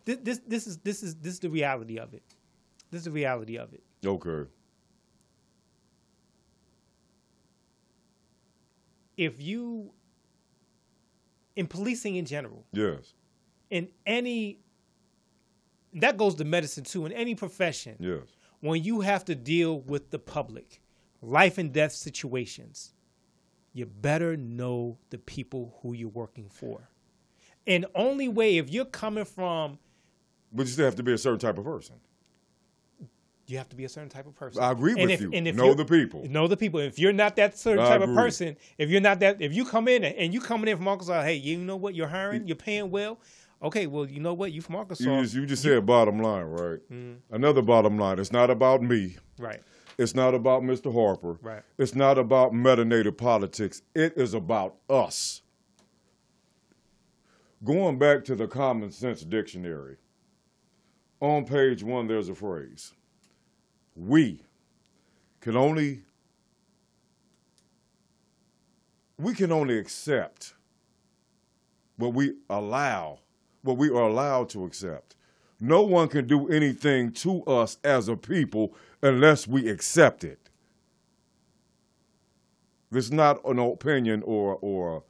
[0.04, 2.22] This, this this is this is this is the reality of it.
[2.90, 3.82] This is the reality of it.
[4.06, 4.48] Okay.
[9.16, 9.92] If you
[11.56, 13.14] in policing in general, Yes.
[13.70, 14.60] in any
[15.94, 18.22] that goes to medicine too, in any profession, Yes.
[18.60, 20.82] when you have to deal with the public,
[21.22, 22.92] life and death situations,
[23.78, 26.88] you better know the people who you're working for.
[27.66, 29.78] And only way if you're coming from
[30.52, 31.96] But you still have to be a certain type of person.
[33.46, 34.62] you have to be a certain type of person.
[34.62, 35.30] I agree And with if- you.
[35.32, 36.24] and if Know the people.
[36.28, 36.80] Know the people.
[36.80, 39.64] If you're not that certain I type of person, if you're not that, if you
[39.64, 41.94] come in and you coming in from Arkansas, hey, you know what?
[41.94, 43.18] You're hiring, you're paying well.
[43.62, 44.52] Okay, well, you know what?
[44.52, 45.02] You from Arkansas.
[45.04, 46.78] You just, you just said bottom line, right?
[46.92, 47.16] Mhm.
[47.30, 48.18] Another bottom line.
[48.18, 49.16] It's not about me.
[49.38, 49.62] Right.
[49.98, 50.92] It's not about Mr.
[50.92, 51.38] Harper.
[51.42, 51.62] Right.
[51.76, 53.82] It's not about melanated politics.
[53.96, 55.42] It is about us.
[57.64, 59.96] Going back to the common sense dictionary,
[61.20, 62.94] on page one, there's a phrase
[63.96, 64.40] We
[65.40, 66.02] can only
[69.18, 70.54] we can only accept
[71.96, 73.18] what we allow,
[73.62, 75.16] what we are allowed to accept.
[75.60, 80.50] No one can do anything to us as a people unless we accept it.
[82.90, 85.04] Is not an opinion or or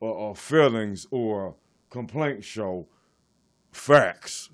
[0.00, 1.54] or, or feelings or
[1.90, 2.88] complaint show.
[3.70, 4.50] Facts.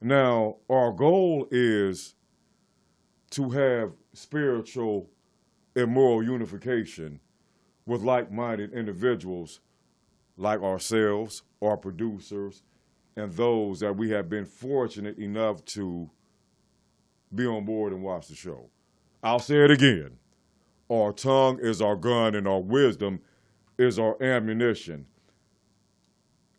[0.00, 2.14] Now, our goal is
[3.30, 5.08] to have spiritual
[5.74, 7.20] and moral unification
[7.86, 9.60] with like-minded individuals
[10.36, 12.62] like ourselves, our producers,
[13.16, 16.10] and those that we have been fortunate enough to
[17.34, 18.70] be on board and watch the show.
[19.22, 20.18] I'll say it again.
[20.90, 23.20] Our tongue is our gun and our wisdom
[23.78, 25.06] is our ammunition.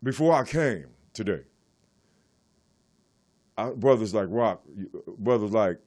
[0.02, 1.42] Before I came today,
[3.56, 4.62] I, brothers like Rock,
[5.18, 5.78] brothers like,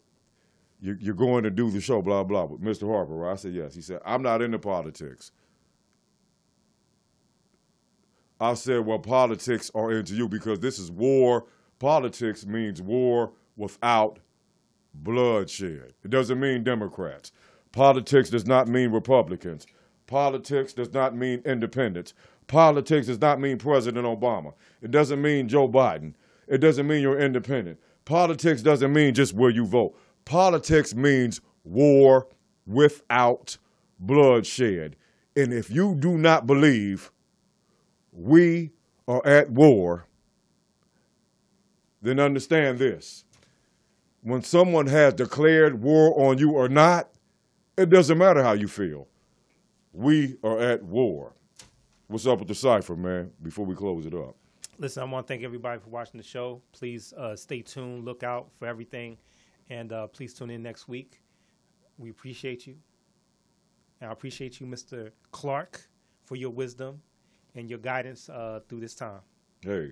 [0.82, 2.88] you, you're going to do the show, blah, blah, with Mr.
[2.88, 3.34] Harper, right?
[3.34, 3.76] I said, yes.
[3.76, 5.32] He said, I'm not into politics.
[8.40, 11.46] I said, well, politics are into you because this is war.
[11.80, 14.20] Politics means war without
[15.04, 15.94] bloodshed.
[16.04, 17.32] It doesn't mean Democrats.
[17.72, 19.68] Politics does not mean Republicans.
[20.08, 22.14] Politics does not mean independents.
[22.48, 24.54] Politics does not mean President Obama.
[24.82, 26.14] It doesn't mean Joe Biden.
[26.48, 27.80] It doesn't mean you're independent.
[28.06, 29.96] Politics doesn't mean just where you vote.
[30.26, 32.28] Politics means war
[32.66, 33.58] without
[34.00, 34.96] bloodshed.
[35.36, 37.12] And if you do not believe
[38.12, 38.72] we
[39.08, 40.08] are at war,
[42.02, 43.26] then understand this.
[44.22, 47.10] When someone has declared war on you or not,
[47.78, 49.08] it doesn't matter how you feel.
[49.94, 51.34] We are at war.
[52.08, 54.36] What's up with the cipher, man, before we close it up?
[54.78, 56.62] Listen, I want to thank everybody for watching the show.
[56.72, 59.18] Please uh, stay tuned, look out for everything,
[59.70, 61.22] and uh, please tune in next week.
[61.98, 62.76] We appreciate you.
[64.02, 65.12] And I appreciate you, Mr.
[65.32, 65.88] Clark,
[66.26, 67.02] for your wisdom
[67.56, 69.20] and your guidance uh, through this time.
[69.62, 69.92] Hey,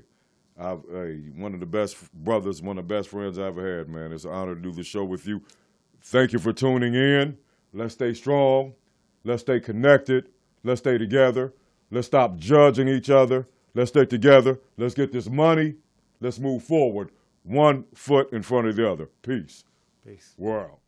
[0.59, 3.89] I've, hey, one of the best brothers, one of the best friends I ever had,
[3.89, 4.11] man.
[4.11, 5.41] It's an honor to do the show with you.
[6.01, 7.37] Thank you for tuning in.
[7.73, 8.73] Let's stay strong.
[9.23, 10.29] Let's stay connected.
[10.63, 11.53] Let's stay together.
[11.91, 13.47] Let's stop judging each other.
[13.73, 14.59] Let's stay together.
[14.77, 15.75] Let's get this money.
[16.19, 17.11] Let's move forward,
[17.43, 19.09] one foot in front of the other.
[19.21, 19.63] Peace.
[20.03, 20.33] Peace.
[20.37, 20.79] World.